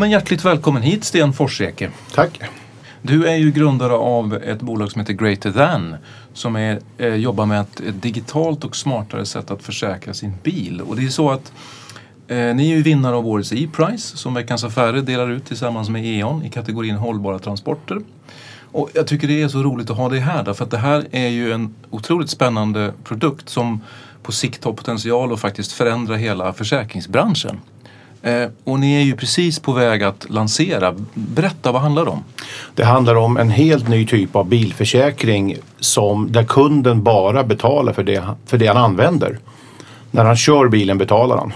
men 0.00 0.10
hjärtligt 0.10 0.44
välkommen 0.44 0.82
hit 0.82 1.04
Sten 1.04 1.32
Forseke. 1.32 1.90
Tack. 2.14 2.40
Du 3.02 3.26
är 3.26 3.36
ju 3.36 3.50
grundare 3.50 3.92
av 3.92 4.34
ett 4.34 4.60
bolag 4.60 4.92
som 4.92 5.00
heter 5.00 5.12
Greater 5.12 5.52
Than 5.52 5.96
som 6.32 6.56
är, 6.56 6.80
eh, 6.98 7.14
jobbar 7.14 7.46
med 7.46 7.60
ett, 7.60 7.80
ett 7.80 8.02
digitalt 8.02 8.64
och 8.64 8.76
smartare 8.76 9.26
sätt 9.26 9.50
att 9.50 9.62
försäkra 9.62 10.14
sin 10.14 10.32
bil. 10.42 10.80
Och 10.80 10.96
det 10.96 11.04
är 11.04 11.08
så 11.08 11.30
att 11.30 11.52
eh, 12.28 12.36
ni 12.36 12.70
är 12.70 12.76
ju 12.76 12.82
vinnare 12.82 13.16
av 13.16 13.26
årets 13.26 13.52
E-Price 13.52 14.16
som 14.16 14.34
Veckans 14.34 14.64
Affärer 14.64 15.02
delar 15.02 15.30
ut 15.30 15.46
tillsammans 15.46 15.88
med 15.88 16.04
E.ON 16.04 16.44
i 16.44 16.50
kategorin 16.50 16.96
hållbara 16.96 17.38
transporter. 17.38 17.98
Och 18.72 18.90
jag 18.94 19.06
tycker 19.06 19.28
det 19.28 19.42
är 19.42 19.48
så 19.48 19.62
roligt 19.62 19.90
att 19.90 19.96
ha 19.96 20.08
dig 20.08 20.20
här 20.20 20.44
därför 20.44 20.64
att 20.64 20.70
det 20.70 20.78
här 20.78 21.06
är 21.10 21.28
ju 21.28 21.52
en 21.52 21.74
otroligt 21.90 22.30
spännande 22.30 22.92
produkt 23.04 23.48
som 23.48 23.80
på 24.22 24.32
sikt 24.32 24.64
har 24.64 24.72
potential 24.72 25.32
att 25.32 25.40
faktiskt 25.40 25.72
förändra 25.72 26.16
hela 26.16 26.52
försäkringsbranschen. 26.52 27.60
Eh, 28.22 28.48
och 28.64 28.80
ni 28.80 28.94
är 28.94 29.02
ju 29.02 29.16
precis 29.16 29.58
på 29.58 29.72
väg 29.72 30.02
att 30.02 30.26
lansera. 30.30 30.94
Berätta, 31.14 31.72
vad 31.72 31.82
handlar 31.82 32.04
det 32.04 32.10
om? 32.10 32.24
Det 32.74 32.84
handlar 32.84 33.14
om 33.14 33.36
en 33.36 33.50
helt 33.50 33.88
ny 33.88 34.06
typ 34.06 34.36
av 34.36 34.48
bilförsäkring 34.48 35.56
som, 35.80 36.32
där 36.32 36.44
kunden 36.44 37.02
bara 37.02 37.44
betalar 37.44 37.92
för 37.92 38.02
det, 38.02 38.22
för 38.46 38.58
det 38.58 38.66
han 38.66 38.76
använder. 38.76 39.38
När 40.10 40.24
han 40.24 40.36
kör 40.36 40.68
bilen 40.68 40.98
betalar 40.98 41.36
han. 41.36 41.52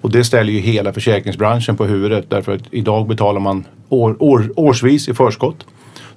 Och 0.00 0.10
det 0.10 0.24
ställer 0.24 0.52
ju 0.52 0.58
hela 0.58 0.92
försäkringsbranschen 0.92 1.76
på 1.76 1.84
huvudet 1.84 2.24
därför 2.28 2.54
att 2.54 2.62
idag 2.70 3.08
betalar 3.08 3.40
man 3.40 3.64
år, 3.88 4.16
år, 4.18 4.52
årsvis 4.56 5.08
i 5.08 5.14
förskott. 5.14 5.66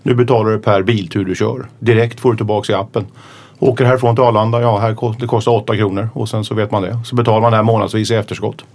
Nu 0.03 0.15
betalar 0.15 0.51
du 0.51 0.59
per 0.59 0.83
biltur 0.83 1.25
du 1.25 1.35
kör. 1.35 1.65
Direkt 1.79 2.19
får 2.19 2.31
du 2.31 2.37
tillbaka 2.37 2.73
i 2.73 2.75
appen. 2.75 3.05
Åker 3.59 3.85
härifrån 3.85 4.15
till 4.15 4.23
Arlanda, 4.23 4.61
ja 4.61 4.77
här, 4.77 5.19
det 5.19 5.27
kostar 5.27 5.51
8 5.51 5.75
kronor 5.75 6.09
och 6.13 6.29
sen 6.29 6.43
så 6.43 6.55
vet 6.55 6.71
man 6.71 6.81
det. 6.81 6.99
Så 7.05 7.15
betalar 7.15 7.41
man 7.41 7.51
det 7.51 7.57
här 7.57 7.63
månadsvis 7.63 8.11
i 8.11 8.15
efterskott. 8.15 8.65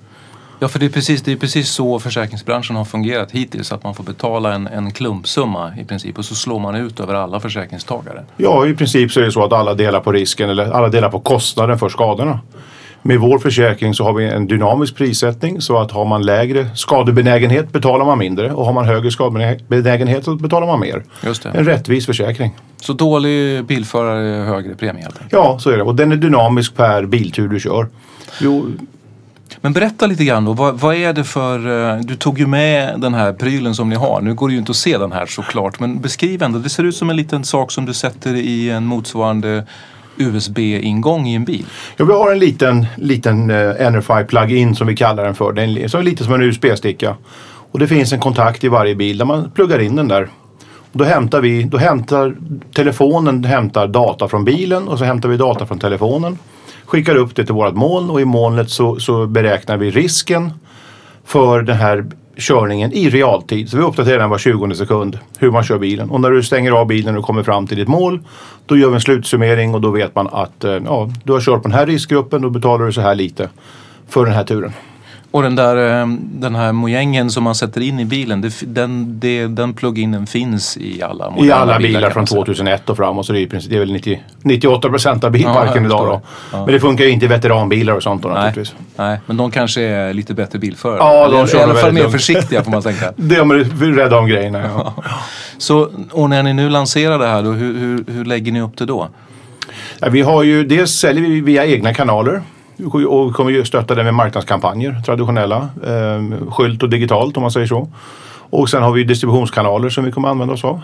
Ja, 0.62 0.68
för 0.68 0.78
det 0.78 0.86
är, 0.86 0.90
precis, 0.90 1.22
det 1.22 1.32
är 1.32 1.36
precis 1.36 1.68
så 1.68 1.98
försäkringsbranschen 1.98 2.76
har 2.76 2.84
fungerat 2.84 3.30
hittills. 3.30 3.72
Att 3.72 3.84
man 3.84 3.94
får 3.94 4.04
betala 4.04 4.54
en, 4.54 4.66
en 4.66 4.90
klumpsumma 4.90 5.72
i 5.78 5.84
princip 5.84 6.18
och 6.18 6.24
så 6.24 6.34
slår 6.34 6.58
man 6.58 6.74
ut 6.74 7.00
över 7.00 7.14
alla 7.14 7.40
försäkringstagare. 7.40 8.24
Ja, 8.36 8.66
i 8.66 8.74
princip 8.74 9.12
så 9.12 9.20
är 9.20 9.24
det 9.24 9.32
så 9.32 9.44
att 9.44 9.52
alla 9.52 9.74
delar 9.74 10.00
på 10.00 10.12
risken 10.12 10.50
eller 10.50 10.70
alla 10.70 10.88
delar 10.88 11.10
på 11.10 11.20
kostnaden 11.20 11.78
för 11.78 11.88
skadorna. 11.88 12.40
Med 13.02 13.18
vår 13.18 13.38
försäkring 13.38 13.94
så 13.94 14.04
har 14.04 14.12
vi 14.12 14.24
en 14.24 14.46
dynamisk 14.46 14.96
prissättning 14.96 15.60
så 15.60 15.78
att 15.78 15.90
har 15.90 16.04
man 16.04 16.22
lägre 16.22 16.70
skadebenägenhet 16.74 17.72
betalar 17.72 18.04
man 18.04 18.18
mindre 18.18 18.52
och 18.52 18.66
har 18.66 18.72
man 18.72 18.84
högre 18.84 19.10
skadebenägenhet 19.10 20.24
så 20.24 20.34
betalar 20.34 20.66
man 20.66 20.80
mer. 20.80 21.04
Just 21.24 21.42
det. 21.42 21.48
En 21.48 21.64
rättvis 21.64 22.06
försäkring. 22.06 22.56
Så 22.76 22.92
dålig 22.92 23.64
bilförare 23.64 24.44
högre 24.44 24.74
premie 24.74 25.02
helt 25.02 25.14
enkelt? 25.14 25.32
Ja, 25.32 25.58
så 25.58 25.70
är 25.70 25.76
det. 25.76 25.82
Och 25.82 25.94
den 25.94 26.12
är 26.12 26.16
dynamisk 26.16 26.76
per 26.76 27.06
biltur 27.06 27.48
du 27.48 27.60
kör. 27.60 27.88
Jo, 28.40 28.66
men 29.60 29.72
berätta 29.72 30.06
lite 30.06 30.24
grann 30.24 30.44
då, 30.44 30.52
vad, 30.52 30.80
vad, 30.80 30.94
är 30.94 31.12
det 31.12 31.24
för, 31.24 31.88
eh, 31.90 32.00
du 32.00 32.16
tog 32.16 32.38
ju 32.38 32.46
med 32.46 33.00
den 33.00 33.14
här 33.14 33.32
prylen 33.32 33.74
som 33.74 33.88
ni 33.88 33.96
har. 33.96 34.20
Nu 34.20 34.34
går 34.34 34.48
det 34.48 34.52
ju 34.52 34.58
inte 34.58 34.70
att 34.70 34.76
se 34.76 34.98
den 34.98 35.12
här 35.12 35.26
såklart, 35.26 35.80
men 35.80 36.00
beskriv 36.00 36.42
ändå. 36.42 36.58
Det 36.58 36.68
ser 36.68 36.84
ut 36.84 36.96
som 36.96 37.10
en 37.10 37.16
liten 37.16 37.44
sak 37.44 37.72
som 37.72 37.86
du 37.86 37.94
sätter 37.94 38.34
i 38.34 38.70
en 38.70 38.86
motsvarande 38.86 39.66
USB-ingång 40.16 41.26
i 41.26 41.34
en 41.34 41.44
bil? 41.44 41.66
Ja, 41.96 42.04
vi 42.04 42.12
har 42.12 42.32
en 42.32 42.38
liten, 42.38 42.86
liten 42.96 43.50
eh, 43.50 43.56
uh, 43.56 43.90
NRFI 43.90 44.24
plug-in 44.28 44.74
som 44.74 44.86
vi 44.86 44.96
kallar 44.96 45.24
den 45.24 45.34
för. 45.34 45.52
Den 45.52 45.70
är 45.70 46.02
lite 46.02 46.24
som 46.24 46.34
en 46.34 46.42
USB-sticka. 46.42 47.16
Och 47.72 47.78
det 47.78 47.86
finns 47.86 48.12
en 48.12 48.20
kontakt 48.20 48.64
i 48.64 48.68
varje 48.68 48.94
bil 48.94 49.18
där 49.18 49.24
man 49.24 49.50
pluggar 49.50 49.78
in 49.78 49.96
den 49.96 50.08
där. 50.08 50.28
Och 50.92 50.98
då 50.98 51.04
hämtar 51.04 51.40
vi, 51.40 51.62
då 51.62 51.78
hämtar 51.78 52.34
telefonen 52.74 53.44
hämtar 53.44 53.88
data 53.88 54.28
från 54.28 54.44
bilen 54.44 54.88
och 54.88 54.98
så 54.98 55.04
hämtar 55.04 55.28
vi 55.28 55.36
data 55.36 55.66
från 55.66 55.78
telefonen 55.78 56.38
skickar 56.90 57.16
upp 57.16 57.36
det 57.36 57.44
till 57.44 57.54
vårt 57.54 57.74
moln 57.74 58.10
och 58.10 58.20
i 58.20 58.24
molnet 58.24 58.70
så, 58.70 59.00
så 59.00 59.26
beräknar 59.26 59.76
vi 59.76 59.90
risken 59.90 60.52
för 61.24 61.62
den 61.62 61.76
här 61.76 62.04
körningen 62.36 62.92
i 62.92 63.10
realtid. 63.10 63.70
Så 63.70 63.76
vi 63.76 63.82
uppdaterar 63.82 64.18
den 64.18 64.30
var 64.30 64.38
20 64.38 64.74
sekund 64.74 65.18
hur 65.38 65.50
man 65.50 65.64
kör 65.64 65.78
bilen. 65.78 66.10
Och 66.10 66.20
när 66.20 66.30
du 66.30 66.42
stänger 66.42 66.72
av 66.72 66.86
bilen 66.86 67.16
och 67.16 67.24
kommer 67.24 67.42
fram 67.42 67.66
till 67.66 67.76
ditt 67.76 67.88
mål 67.88 68.20
då 68.66 68.76
gör 68.76 68.88
vi 68.88 68.94
en 68.94 69.00
slutsummering 69.00 69.74
och 69.74 69.80
då 69.80 69.90
vet 69.90 70.14
man 70.14 70.28
att 70.32 70.64
eh, 70.64 70.72
ja, 70.72 71.10
du 71.24 71.32
har 71.32 71.40
kört 71.40 71.62
på 71.62 71.68
den 71.68 71.78
här 71.78 71.86
riskgruppen 71.86 72.44
och 72.44 72.52
betalar 72.52 72.86
du 72.86 72.92
så 72.92 73.00
här 73.00 73.14
lite 73.14 73.48
för 74.08 74.24
den 74.24 74.34
här 74.34 74.44
turen. 74.44 74.72
Och 75.30 75.42
den 75.42 75.56
där 75.56 76.00
eh, 76.00 76.06
den 76.20 76.54
här 76.54 76.72
mojängen 76.72 77.30
som 77.30 77.44
man 77.44 77.54
sätter 77.54 77.80
in 77.80 78.00
i 78.00 78.04
bilen, 78.04 78.40
det, 78.40 78.52
den, 78.66 79.20
det, 79.20 79.46
den 79.46 79.74
pluginen 79.74 80.26
finns 80.26 80.76
i 80.76 81.02
alla 81.02 81.32
I 81.38 81.52
alla 81.52 81.78
bilar, 81.78 81.88
bilar 81.88 82.10
från 82.10 82.26
2001 82.26 82.90
och 82.90 82.96
framåt 82.96 83.26
så 83.26 83.32
det 83.32 83.40
är, 83.40 83.46
princip, 83.46 83.70
det 83.70 83.76
är 83.76 83.80
väl 83.80 83.92
90, 83.92 84.22
98 84.42 84.88
procent 84.88 85.24
av 85.24 85.30
bilparken 85.30 85.82
ja, 85.82 85.88
idag 85.88 86.06
då. 86.06 86.20
Ja. 86.52 86.64
Men 86.64 86.74
det 86.74 86.80
funkar 86.80 87.04
ju 87.04 87.10
inte 87.10 87.26
i 87.26 87.28
veteranbilar 87.28 87.94
och 87.94 88.02
sånt 88.02 88.22
då 88.22 88.28
nej, 88.28 88.36
naturligtvis. 88.36 88.76
Nej, 88.96 89.20
men 89.26 89.36
de 89.36 89.50
kanske 89.50 89.82
är 89.82 90.14
lite 90.14 90.34
bättre 90.34 90.58
bilförare. 90.58 90.98
Ja, 90.98 91.28
de 91.28 91.36
Eller, 91.36 91.56
I 91.56 91.62
alla 91.62 91.74
fall 91.74 91.92
mer 91.92 92.08
försiktiga 92.08 92.64
får 92.64 92.70
man 92.70 92.82
tänka. 92.82 93.12
de 93.16 93.50
är 93.50 93.94
rädda 93.94 94.18
om 94.18 94.26
grejerna. 94.26 94.60
Ja. 94.70 94.94
Så, 95.58 95.90
och 96.12 96.30
när 96.30 96.42
ni 96.42 96.52
nu 96.52 96.70
lanserar 96.70 97.18
det 97.18 97.26
här 97.26 97.42
då, 97.42 97.50
hur, 97.50 97.78
hur, 97.78 98.04
hur 98.06 98.24
lägger 98.24 98.52
ni 98.52 98.60
upp 98.60 98.76
det 98.76 98.86
då? 98.86 99.08
Ja, 99.98 100.08
vi 100.08 100.20
har 100.20 100.42
ju, 100.42 100.64
dels 100.64 100.90
säljer 100.90 101.22
vi 101.22 101.40
via 101.40 101.66
egna 101.66 101.94
kanaler 101.94 102.42
och 102.86 103.34
kommer 103.34 103.50
ju 103.50 103.64
stötta 103.64 103.94
det 103.94 104.04
med 104.04 104.14
marknadskampanjer, 104.14 105.02
traditionella, 105.06 105.68
eh, 105.86 106.50
skylt 106.50 106.82
och 106.82 106.88
digitalt 106.90 107.36
om 107.36 107.42
man 107.42 107.50
säger 107.50 107.66
så. 107.66 107.88
Och 108.50 108.70
sen 108.70 108.82
har 108.82 108.92
vi 108.92 109.04
distributionskanaler 109.04 109.88
som 109.88 110.04
vi 110.04 110.12
kommer 110.12 110.28
använda 110.28 110.54
oss 110.54 110.64
av. 110.64 110.80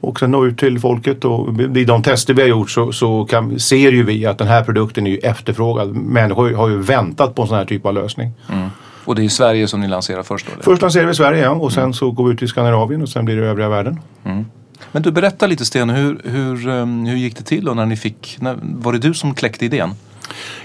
Och 0.00 0.18
sen 0.18 0.30
nå 0.30 0.46
ut 0.46 0.58
till 0.58 0.80
folket 0.80 1.24
och 1.24 1.60
i 1.76 1.84
de 1.84 2.02
tester 2.02 2.34
vi 2.34 2.42
har 2.42 2.48
gjort 2.48 2.70
så, 2.70 2.92
så 2.92 3.24
kan, 3.24 3.58
ser 3.58 3.92
ju 3.92 4.02
vi 4.02 4.26
att 4.26 4.38
den 4.38 4.48
här 4.48 4.64
produkten 4.64 5.06
är 5.06 5.10
ju 5.10 5.18
efterfrågad. 5.18 5.96
Människor 5.96 6.52
har 6.52 6.68
ju 6.68 6.78
väntat 6.78 7.34
på 7.34 7.42
en 7.42 7.48
sån 7.48 7.56
här 7.56 7.64
typ 7.64 7.86
av 7.86 7.94
lösning. 7.94 8.32
Mm. 8.52 8.68
Och 9.04 9.14
det 9.14 9.22
är 9.22 9.24
i 9.24 9.28
Sverige 9.28 9.68
som 9.68 9.80
ni 9.80 9.88
lanserar 9.88 10.22
först 10.22 10.46
då? 10.46 10.52
Eller? 10.52 10.62
Först 10.62 10.82
lanserar 10.82 11.04
vi 11.04 11.12
i 11.12 11.14
Sverige 11.14 11.42
ja, 11.42 11.50
och 11.50 11.72
sen 11.72 11.82
mm. 11.82 11.92
så 11.92 12.10
går 12.10 12.24
vi 12.24 12.32
ut 12.32 12.38
till 12.38 12.48
Skandinavien 12.48 13.02
och 13.02 13.08
sen 13.08 13.24
blir 13.24 13.36
det 13.36 13.46
övriga 13.46 13.68
världen. 13.68 14.00
Mm. 14.24 14.44
Men 14.92 15.02
du 15.02 15.10
berätta 15.10 15.46
lite 15.46 15.64
Sten, 15.64 15.90
hur, 15.90 16.20
hur, 16.24 16.68
um, 16.68 17.06
hur 17.06 17.16
gick 17.16 17.36
det 17.36 17.42
till 17.42 17.64
då 17.64 17.74
när 17.74 17.86
ni 17.86 17.96
fick, 17.96 18.36
när, 18.40 18.56
var 18.62 18.92
det 18.92 18.98
du 18.98 19.14
som 19.14 19.34
kläckte 19.34 19.64
idén? 19.64 19.94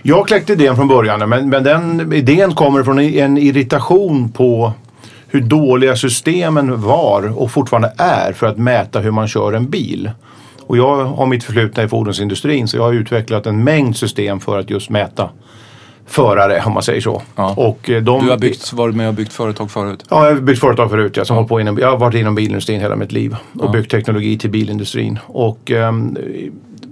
Jag 0.02 0.28
kläckte 0.28 0.54
idén 0.54 0.76
från 0.76 0.88
början 0.88 1.30
men, 1.30 1.50
men 1.50 1.64
den 1.64 2.14
idén 2.14 2.56
kommer 2.56 2.84
från 2.84 3.00
en 3.00 3.38
irritation 3.38 4.32
på 4.32 4.74
hur 5.28 5.42
dåliga 5.42 5.96
systemen 5.96 6.82
var 6.82 7.42
och 7.42 7.52
fortfarande 7.52 7.94
är 7.98 8.34
för 8.34 8.48
att 8.48 8.58
mäta 8.58 9.00
hur 9.00 9.12
man 9.12 9.28
kör 9.28 9.54
en 9.54 9.70
bil. 9.70 10.12
Och 10.62 10.78
jag 10.78 11.06
har 11.06 11.26
mitt 11.26 11.44
förflutna 11.44 11.84
i 11.84 11.88
fordonsindustrin 11.88 12.68
så 12.68 12.78
jag 12.78 12.84
har 12.84 12.94
utvecklat 12.94 13.46
en 13.46 13.64
mängd 13.64 13.98
system 13.98 14.40
för 14.40 14.60
att 14.60 14.70
just 14.70 14.90
mäta 14.90 15.30
förare 16.06 16.64
om 16.66 16.74
man 16.74 16.84
säger 16.84 17.02
så. 17.02 17.22
Ja. 17.36 17.54
Och 17.58 17.90
eh, 17.90 18.04
de, 18.04 18.26
du 18.26 18.30
har 18.30 18.38
byggt, 18.38 18.74
varit 18.74 18.96
med 18.96 19.08
och 19.08 19.14
byggt 19.14 19.34
företag 19.34 19.72
förut? 19.72 20.04
Ja, 20.10 20.26
jag 20.26 20.36
har 20.36 20.42
byggt 20.42 20.60
företag 20.60 20.90
förut. 20.90 21.18
Jag, 21.18 21.28
som 21.28 21.38
ja. 21.38 21.44
på 21.44 21.62
inom, 21.62 21.78
jag 21.78 21.90
har 21.90 21.98
varit 21.98 22.16
inom 22.16 22.36
bilindustrin 22.36 22.82
hela 22.82 22.96
mitt 22.96 23.12
liv 23.12 23.36
och 23.54 23.66
ja. 23.66 23.72
byggt 23.72 23.92
teknologi 23.92 24.38
till 24.38 24.50
bilindustrin. 24.50 25.20
Och 25.26 25.72
um, 25.72 26.18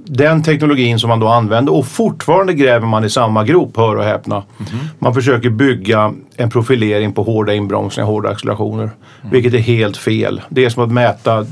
den 0.05 0.43
teknologin 0.43 0.99
som 0.99 1.09
man 1.09 1.19
då 1.19 1.27
använder 1.27 1.73
och 1.73 1.87
fortfarande 1.87 2.53
gräver 2.53 2.87
man 2.87 3.03
i 3.03 3.09
samma 3.09 3.43
grop, 3.43 3.77
hör 3.77 3.95
och 3.95 4.03
häpna. 4.03 4.35
Mm. 4.35 4.85
Man 4.99 5.13
försöker 5.13 5.49
bygga 5.49 6.13
en 6.35 6.49
profilering 6.49 7.13
på 7.13 7.23
hårda 7.23 7.53
inbromsningar, 7.53 8.07
hårda 8.07 8.29
accelerationer. 8.29 8.83
Mm. 8.83 9.31
Vilket 9.31 9.53
är 9.53 9.57
helt 9.57 9.97
fel. 9.97 10.41
Det 10.49 10.65
är 10.65 10.69
som 10.69 10.83
att 10.83 10.91
mäta 10.91 11.45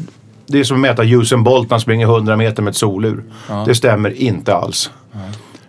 det 0.52 0.60
är 0.60 0.64
som 0.64 0.78
att 0.78 0.82
mäta 0.82 1.04
Usain 1.04 1.44
Bolt 1.44 1.70
när 1.70 1.74
han 1.74 1.82
springer 1.82 2.06
100 2.06 2.38
meter 2.38 2.64
med 2.64 2.72
ett 2.72 2.78
solur. 2.78 3.24
Ja. 3.50 3.64
Det 3.68 3.76
stämmer 3.76 4.22
inte 4.22 4.56
alls. 4.56 4.92
Ja. 5.12 5.20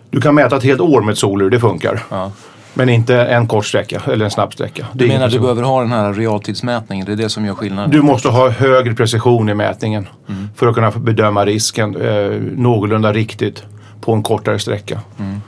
Du 0.09 0.21
kan 0.21 0.35
mäta 0.35 0.57
ett 0.57 0.63
helt 0.63 0.81
år 0.81 1.01
med 1.01 1.11
ett 1.13 1.17
solur, 1.17 1.49
det 1.49 1.59
funkar. 1.59 2.03
Ja. 2.09 2.31
Men 2.73 2.89
inte 2.89 3.15
en 3.15 3.47
kort 3.47 3.65
sträcka 3.65 4.01
eller 4.11 4.25
en 4.25 4.31
snabb 4.31 4.53
sträcka. 4.53 4.85
Du 4.93 5.07
menar 5.07 5.29
du 5.29 5.39
behöver 5.39 5.63
ha 5.63 5.81
den 5.81 5.91
här 5.91 6.13
realtidsmätningen? 6.13 7.05
Det 7.05 7.11
är 7.11 7.15
det 7.15 7.29
som 7.29 7.45
gör 7.45 7.53
skillnaden? 7.53 7.91
Du 7.91 8.01
måste 8.01 8.29
ha 8.29 8.49
högre 8.49 8.95
precision 8.95 9.49
i 9.49 9.53
mätningen 9.53 10.07
mm. 10.29 10.49
för 10.55 10.67
att 10.67 10.75
kunna 10.75 10.91
bedöma 10.91 11.45
risken 11.45 11.95
eh, 11.95 12.29
någorlunda 12.55 13.13
riktigt 13.13 13.63
på 14.01 14.13
en 14.13 14.23
kortare 14.23 14.59
sträcka. 14.59 15.01
Mm. 15.19 15.41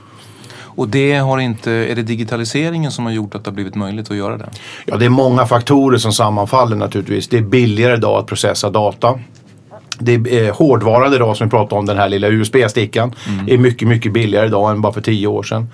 Och 0.76 0.88
det 0.88 1.16
har 1.16 1.38
inte, 1.38 1.72
är 1.72 1.94
det 1.94 2.02
digitaliseringen 2.02 2.90
som 2.90 3.04
har 3.04 3.12
gjort 3.12 3.34
att 3.34 3.44
det 3.44 3.50
har 3.50 3.54
blivit 3.54 3.74
möjligt 3.74 4.10
att 4.10 4.16
göra 4.16 4.36
det? 4.36 4.48
Ja, 4.84 4.96
det 4.96 5.04
är 5.04 5.08
många 5.08 5.46
faktorer 5.46 5.98
som 5.98 6.12
sammanfaller 6.12 6.76
naturligtvis. 6.76 7.28
Det 7.28 7.36
är 7.36 7.42
billigare 7.42 7.94
idag 7.94 8.18
att 8.18 8.26
processa 8.26 8.70
data. 8.70 9.18
Det 9.98 10.14
är 10.14 10.50
hårdvaran 10.50 11.14
idag 11.14 11.36
som 11.36 11.46
vi 11.46 11.50
pratade 11.50 11.78
om, 11.78 11.86
den 11.86 11.96
här 11.96 12.08
lilla 12.08 12.28
USB-stickan, 12.28 13.14
mm. 13.28 13.48
är 13.48 13.58
mycket, 13.58 13.88
mycket 13.88 14.12
billigare 14.12 14.46
idag 14.46 14.70
än 14.70 14.80
bara 14.80 14.92
för 14.92 15.00
tio 15.00 15.26
år 15.26 15.42
sedan. 15.42 15.68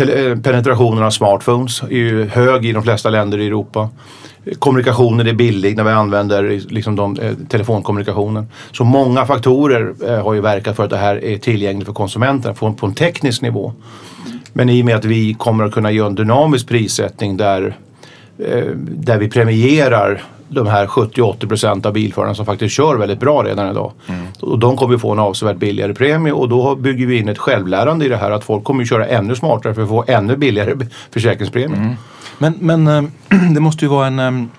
Eh, 0.00 0.38
penetrationen 0.38 1.04
av 1.04 1.10
smartphones 1.10 1.82
är 1.82 1.88
ju 1.88 2.28
hög 2.28 2.66
i 2.66 2.72
de 2.72 2.82
flesta 2.82 3.10
länder 3.10 3.38
i 3.38 3.46
Europa. 3.46 3.88
Kommunikationen 4.58 5.26
är 5.26 5.32
billig 5.32 5.76
när 5.76 5.84
vi 5.84 5.90
använder 5.90 6.60
liksom 6.68 6.96
de, 6.96 7.18
eh, 7.18 7.32
telefonkommunikationen. 7.48 8.46
Så 8.72 8.84
många 8.84 9.26
faktorer 9.26 9.94
eh, 10.08 10.24
har 10.24 10.34
ju 10.34 10.40
verkat 10.40 10.76
för 10.76 10.84
att 10.84 10.90
det 10.90 10.96
här 10.96 11.24
är 11.24 11.38
tillgängligt 11.38 11.86
för 11.86 11.94
konsumenterna 11.94 12.54
på, 12.54 12.72
på 12.72 12.86
en 12.86 12.94
teknisk 12.94 13.42
nivå. 13.42 13.72
Men 14.52 14.68
i 14.68 14.82
och 14.82 14.86
med 14.86 14.96
att 14.96 15.04
vi 15.04 15.34
kommer 15.34 15.64
att 15.64 15.72
kunna 15.72 15.90
göra 15.90 16.06
en 16.06 16.14
dynamisk 16.14 16.68
prissättning 16.68 17.36
där, 17.36 17.76
eh, 18.38 18.64
där 18.76 19.18
vi 19.18 19.28
premierar 19.28 20.22
de 20.54 20.66
här 20.66 20.86
70-80% 20.86 21.86
av 21.86 21.92
bilförarna 21.92 22.34
som 22.34 22.46
faktiskt 22.46 22.74
kör 22.74 22.96
väldigt 22.96 23.20
bra 23.20 23.42
redan 23.42 23.70
idag. 23.70 23.92
Mm. 24.06 24.26
Och 24.40 24.58
de 24.58 24.76
kommer 24.76 24.98
få 24.98 25.12
en 25.12 25.18
avsevärt 25.18 25.56
billigare 25.56 25.94
premie 25.94 26.32
och 26.32 26.48
då 26.48 26.74
bygger 26.74 27.06
vi 27.06 27.18
in 27.18 27.28
ett 27.28 27.38
självlärande 27.38 28.04
i 28.04 28.08
det 28.08 28.16
här 28.16 28.30
att 28.30 28.44
folk 28.44 28.64
kommer 28.64 28.84
köra 28.84 29.06
ännu 29.06 29.36
smartare 29.36 29.74
för 29.74 29.82
att 29.82 29.88
få 29.88 30.04
ännu 30.06 30.36
billigare 30.36 30.86
försäkringspremie. 31.10 31.76
Mm. 31.76 31.94
Men, 32.38 32.54
men 32.60 32.86
eh, 32.86 33.02
det 33.54 33.60
måste 33.60 33.84
ju 33.84 33.88
vara 33.88 34.06
en... 34.06 34.50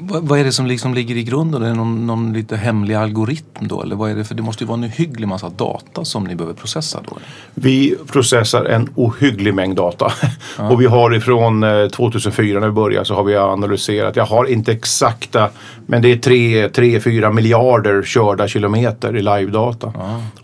eh, 0.00 0.06
Vad, 0.12 0.28
vad 0.28 0.38
är 0.38 0.44
det 0.44 0.52
som 0.52 0.66
liksom 0.66 0.94
ligger 0.94 1.16
i 1.16 1.22
grunden? 1.22 1.62
Är 1.62 1.68
det 1.68 1.74
någon, 1.74 2.06
någon 2.06 2.32
lite 2.32 2.56
hemlig 2.56 2.94
algoritm 2.94 3.68
då? 3.68 3.82
Eller 3.82 3.96
vad 3.96 4.10
är 4.10 4.14
det? 4.14 4.24
För 4.24 4.34
det 4.34 4.42
måste 4.42 4.64
ju 4.64 4.68
vara 4.68 4.78
en 4.78 4.90
hygglig 4.90 5.28
massa 5.28 5.48
data 5.48 6.04
som 6.04 6.24
ni 6.24 6.34
behöver 6.34 6.54
processa 6.54 7.00
då. 7.08 7.16
Vi 7.54 7.96
processar 8.12 8.64
en 8.64 8.88
ohygglig 8.94 9.54
mängd 9.54 9.76
data. 9.76 10.12
Och 10.56 10.80
vi 10.80 10.86
har 10.86 11.14
ifrån 11.14 11.62
eh, 11.62 11.88
2004 11.88 12.60
när 12.60 12.66
vi 12.66 12.72
började 12.72 13.04
så 13.06 13.14
har 13.14 13.24
vi 13.24 13.36
analyserat, 13.36 14.16
jag 14.16 14.26
har 14.26 14.44
inte 14.44 14.72
exakta, 14.72 15.48
men 15.86 16.02
det 16.02 16.08
är 16.08 16.16
3-4 16.68 17.32
miljarder 17.32 18.02
körda 18.02 18.48
kilometer 18.48 19.16
i 19.16 19.22
live-data. 19.22 19.92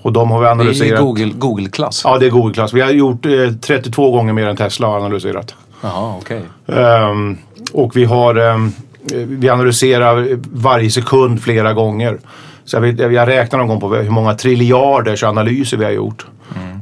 Och 0.02 0.12
de 0.12 0.30
har 0.30 0.38
vi 0.38 0.44
Det 0.44 0.48
är 0.48 0.52
analyserat. 0.52 1.00
Google, 1.00 1.32
Google-klass. 1.34 2.00
Ja, 2.04 2.18
det 2.18 2.26
är 2.26 2.30
Google-klass. 2.30 2.72
Vi 2.72 2.80
har 2.80 2.90
gjort 2.90 3.26
eh, 3.26 3.32
32 3.60 4.10
gånger 4.10 4.32
mer 4.32 4.46
än 4.46 4.56
Tesla 4.56 4.86
har 4.86 4.96
analyserat. 4.96 5.54
Jaha, 5.82 6.14
okej. 6.18 6.42
Ehm, 6.66 7.38
och 7.72 7.96
vi 7.96 8.04
har 8.04 8.34
ehm, 8.34 8.72
vi 9.14 9.48
analyserar 9.48 10.28
varje 10.52 10.90
sekund 10.90 11.42
flera 11.42 11.72
gånger. 11.72 12.18
Så 12.64 12.76
jag, 12.76 13.12
jag 13.12 13.28
räknar 13.28 13.58
någon 13.58 13.68
gång 13.68 13.80
på 13.80 13.94
hur 13.94 14.10
många 14.10 14.34
triljarders 14.34 15.22
analyser 15.22 15.76
vi 15.76 15.84
har 15.84 15.92
gjort. 15.92 16.26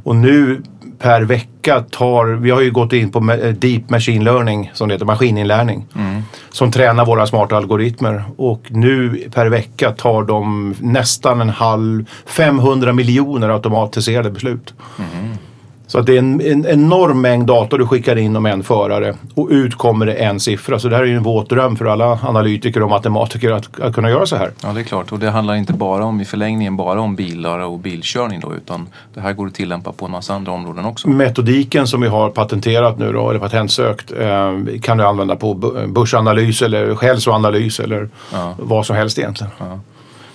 Och 0.05 0.17
nu 0.17 0.63
per 0.99 1.23
vecka 1.23 1.85
tar, 1.91 2.27
vi 2.27 2.51
har 2.51 2.61
ju 2.61 2.71
gått 2.71 2.93
in 2.93 3.11
på 3.11 3.19
eh, 3.19 3.53
deep 3.53 3.91
machine 3.91 4.25
learning 4.25 4.71
som 4.75 4.89
det 4.89 4.95
heter, 4.95 5.07
maskininlärning. 5.07 5.87
Som 6.51 6.73
tränar 6.73 7.07
våra 7.07 7.27
smarta 7.27 7.57
algoritmer. 7.57 8.25
Och 8.37 8.63
nu 8.69 9.25
per 9.35 9.47
vecka 9.47 9.91
tar 9.91 10.23
de 10.23 10.75
nästan 10.81 11.41
en 11.41 11.49
halv, 11.49 12.05
500 12.27 12.93
miljoner 12.93 13.49
automatiserade 13.49 14.31
beslut. 14.31 14.75
Så 15.87 15.99
att 15.99 16.07
det 16.07 16.15
är 16.15 16.19
en, 16.19 16.41
en 16.41 16.67
enorm 16.67 17.21
mängd 17.21 17.47
data 17.47 17.77
du 17.77 17.87
skickar 17.87 18.17
in 18.17 18.37
om 18.37 18.47
en 18.47 18.63
förare 18.63 19.15
och 19.35 19.49
ut 19.51 19.75
kommer 19.75 20.07
det 20.07 20.13
en 20.13 20.41
siffra. 20.41 20.79
Så 20.79 20.89
det 20.89 20.97
här 20.97 21.03
är 21.03 21.07
ju 21.07 21.17
en 21.17 21.23
våt 21.23 21.49
dröm 21.49 21.77
för 21.77 21.85
alla 21.85 22.19
analytiker 22.23 22.83
och 22.83 22.91
matematiker 22.91 23.51
att, 23.53 23.81
att 23.81 23.95
kunna 23.95 24.11
göra 24.11 24.27
så 24.27 24.37
här. 24.37 24.51
Ja, 24.63 24.69
det 24.73 24.81
är 24.81 24.85
klart. 24.85 25.13
Och 25.13 25.19
det 25.19 25.31
handlar 25.31 25.55
inte 25.55 25.73
bara 25.73 26.05
om, 26.05 26.21
i 26.21 26.25
förlängningen, 26.25 26.77
bara 26.77 27.01
om 27.01 27.15
bilar 27.17 27.59
och 27.59 27.79
bilkörning 27.79 28.41
då, 28.41 28.55
utan 28.55 28.87
det 29.15 29.21
här 29.21 29.33
går 29.33 29.47
att 29.47 29.55
tillämpa 29.55 29.93
på 29.93 30.05
en 30.05 30.11
massa 30.11 30.35
andra 30.35 30.53
områden 30.53 30.85
också. 30.85 31.09
Metodiken 31.09 31.87
som 31.87 32.01
vi 32.01 32.09
har 32.09 32.31
patenterat 32.31 32.99
nu 32.99 33.13
då, 33.13 33.31
eller 33.31 33.41
patentsökt, 33.41 34.13
eh, 34.21 34.53
kan 34.83 34.97
du 34.99 35.05
använda 35.05 35.37
på 35.37 35.55
börsanalys 35.89 36.63
eller 36.63 37.03
hälsoanalys 37.03 37.81
eller 37.81 38.09
Ja. 38.33 38.55
vad 38.59 38.87
som 38.87 38.97
helst 38.97 39.19
egentligen. 39.19 39.53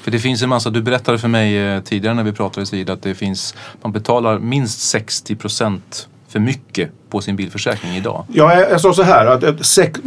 För 0.02 0.12
det 0.12 0.20
finns 0.20 0.42
en 0.42 0.50
massa, 0.50 0.70
du 0.70 0.82
berättade 0.82 1.18
för 1.18 1.28
mig 1.28 1.58
eh, 1.58 1.82
tidigare 1.82 2.16
när 2.16 2.24
vi 2.24 2.32
pratades 2.32 2.74
vid 2.74 2.90
att 2.90 3.02
det 3.02 3.16
finns, 3.16 3.56
man 3.82 3.92
betalar 3.92 4.40
minst 4.40 4.82
60 4.82 5.36
procent 5.36 6.08
för 6.28 6.40
mycket 6.40 6.92
på 7.10 7.22
sin 7.22 7.36
bilförsäkring 7.36 7.92
idag. 7.96 8.26
Ja, 8.34 8.54
jag, 8.54 8.72
jag 8.72 8.82
sa 8.82 8.94
så 8.94 9.04
här 9.04 9.26
att 9.26 9.66
sex, 9.66 10.00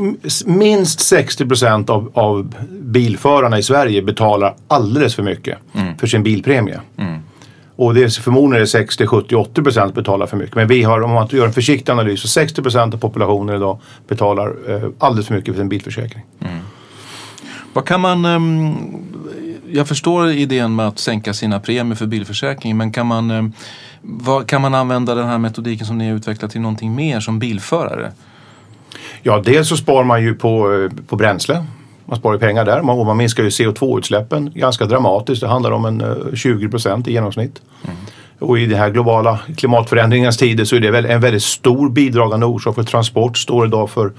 minst 0.44 1.00
60 1.00 1.47
procent 1.47 1.91
av, 1.91 2.11
av 2.15 2.55
bilförarna 2.71 3.59
i 3.59 3.62
Sverige 3.62 4.03
betalar 4.03 4.55
alldeles 4.69 5.15
för 5.15 5.23
mycket 5.23 5.59
för 5.99 6.06
sin 6.06 6.23
bilpremie. 6.23 6.81
Och 7.77 7.95
det 7.95 8.03
är 8.03 8.09
förmodligen 8.09 8.56
är 8.56 8.61
det 8.61 8.67
60, 8.67 9.06
70, 9.06 9.35
80 9.35 9.62
procent 9.62 9.95
betalar 9.95 10.27
för 10.27 10.37
mycket. 10.37 10.55
Men 10.55 10.69
vi 10.69 10.83
har, 10.83 11.00
om 11.00 11.11
man 11.11 11.29
gör 11.31 11.47
en 11.47 11.53
försiktig 11.53 11.93
analys, 11.93 12.21
så 12.21 12.29
60 12.29 12.62
procent 12.62 12.95
av 12.95 12.99
populationen 12.99 13.56
idag 13.56 13.79
betalar 14.09 14.55
eh, 14.69 14.88
alldeles 14.99 15.27
för 15.27 15.35
mycket 15.35 15.55
för 15.55 15.61
sin 15.61 15.69
bilförsäkring. 15.69 16.23
Vad 17.73 17.87
kan 17.87 18.00
man, 18.00 18.25
ehm, 18.25 18.77
jag 19.73 19.89
förstår 19.89 20.31
idén 20.31 20.77
med 20.77 20.89
att 20.89 20.99
sänka 20.99 21.35
sina 21.35 21.61
premier 21.61 21.95
för 21.95 22.07
bilförsäkring, 22.07 22.77
men 22.77 22.93
kan 22.93 23.07
man, 23.07 23.53
vad, 24.01 24.47
kan 24.47 24.63
man 24.63 24.75
använda 24.75 25.15
den 25.15 25.29
här 25.29 25.39
metodiken 25.39 25.87
som 25.87 25.99
ni 25.99 26.09
har 26.09 26.17
utvecklat 26.17 26.51
till 26.51 26.61
någonting 26.61 26.95
mer 26.95 27.21
som 27.21 27.39
bilförare? 27.39 28.13
Ja, 29.23 29.43
dels 29.45 29.69
så 29.69 29.77
sparar 29.77 30.05
man 30.05 30.23
ju 30.23 30.35
på, 30.35 30.73
eh, 30.73 31.05
på 31.07 31.17
bränsle. 31.17 31.65
Man 32.05 32.19
sparar 32.19 32.39
pengar 32.39 32.65
där 32.65 32.83
man, 32.83 32.99
och 32.99 33.07
man 33.07 33.17
minskar 33.17 33.43
ju 33.43 33.49
CO2-utsläppen 33.49 34.51
ganska 34.55 34.85
dramatiskt. 34.85 35.41
Det 35.41 35.49
handlar 35.49 35.71
om 35.71 35.85
en 35.85 36.01
eh, 36.01 36.35
20 36.35 36.69
procent 36.69 37.09
i 37.09 37.13
genomsnitt. 37.13 37.63
Och 38.39 38.59
i 38.59 38.67
den 38.67 38.79
här 38.79 38.91
globala 38.91 39.39
klimatförändringens 39.57 40.37
tider 40.37 40.65
så 40.65 40.77
är 40.77 40.81
det 40.81 41.09
en 41.09 41.21
väldigt 41.21 41.43
stor 41.43 41.91
bidragande 41.91 42.47
orsak 42.47 42.75
för 42.75 42.83
transport 42.83 43.39
står 43.39 43.67
idag 43.67 43.91
för, 43.91 44.13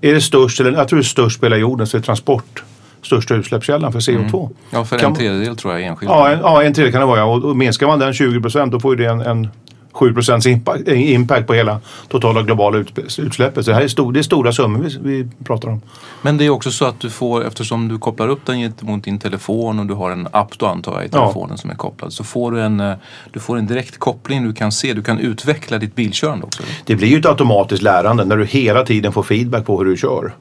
är 0.00 0.14
det 0.14 0.20
störst, 0.20 0.60
eller 0.60 0.72
jag 0.72 0.88
tror 0.88 0.98
det 0.98 1.02
är 1.02 1.04
störst 1.04 1.40
på 1.40 1.46
hela 1.46 1.56
jorden, 1.56 1.86
så 1.86 1.96
är 1.96 2.00
transport 2.00 2.64
största 3.04 3.34
utsläppskällan 3.34 3.92
för 3.92 4.00
CO2. 4.00 4.50
Ja, 4.70 4.84
för 4.84 4.98
Kan- 4.98 5.10
en 5.10 5.16
tredjedel 5.16 5.56
tror 5.56 5.72
jag 5.72 5.82
enskilt. 5.82 6.10
Ja, 6.10 6.28
en, 6.30 6.38
ja, 6.38 6.62
en 6.62 6.74
tredjedel 6.74 6.92
kan 6.92 7.00
det 7.00 7.06
vara 7.06 7.18
ja. 7.18 7.24
och, 7.24 7.44
och 7.44 7.56
minskar 7.56 7.86
man 7.86 7.98
den 7.98 8.14
20 8.14 8.40
procent 8.40 8.72
då 8.72 8.80
får 8.80 8.96
ju 8.98 9.04
det 9.04 9.10
en, 9.10 9.20
en 9.20 9.48
7 9.92 10.14
procents 10.14 10.46
impact, 10.46 10.88
eh, 10.88 11.12
impact 11.12 11.46
på 11.46 11.54
hela 11.54 11.80
totala 12.08 12.42
globala 12.42 12.78
utsläppet. 13.18 13.64
Så 13.64 13.70
det 13.70 13.74
här 13.74 13.82
är, 13.82 13.88
stor, 13.88 14.12
det 14.12 14.20
är 14.20 14.22
stora 14.22 14.52
summor 14.52 14.80
vi, 14.82 14.98
vi 15.02 15.44
pratar 15.44 15.68
om. 15.68 15.80
Men 16.22 16.36
det 16.36 16.44
är 16.46 16.50
också 16.50 16.70
så 16.70 16.84
att 16.84 17.00
du 17.00 17.10
får, 17.10 17.46
eftersom 17.46 17.88
du 17.88 17.98
kopplar 17.98 18.28
upp 18.28 18.46
den 18.46 18.58
gentemot 18.60 19.04
din 19.04 19.18
telefon 19.18 19.78
och 19.78 19.86
du 19.86 19.94
har 19.94 20.10
en 20.10 20.28
app 20.30 20.58
då 20.58 20.66
antar 20.66 20.92
jag 20.92 21.04
i 21.04 21.08
Ja. 21.12 21.18
telefonen 21.18 21.58
som 21.58 21.70
är 21.70 21.74
kopplad. 21.74 22.12
Så 22.12 22.24
får 22.24 22.50
du 22.52 22.60
en, 22.60 22.80
eh, 22.80 22.92
du 23.32 23.40
får 23.40 23.58
en 23.58 23.66
direkt 23.66 23.98
koppling, 23.98 24.44
du 24.46 24.52
kan 24.52 24.72
se, 24.72 24.92
du 24.92 25.02
kan 25.02 25.18
utveckla 25.18 25.78
ditt 25.78 25.94
bilkörande 25.94 26.46
också. 26.46 26.62
Det 26.86 26.96
blir 26.96 27.08
ju 27.08 27.18
ett 27.18 27.26
automatiskt 27.26 27.82
lärande 27.82 28.24
när 28.24 28.36
du 28.36 28.44
hela 28.46 28.84
tiden 28.84 29.12
får 29.12 29.22
feedback 29.22 29.66
på 29.66 29.78
hur 29.78 29.84
du 29.84 29.96
kör. 29.96 30.34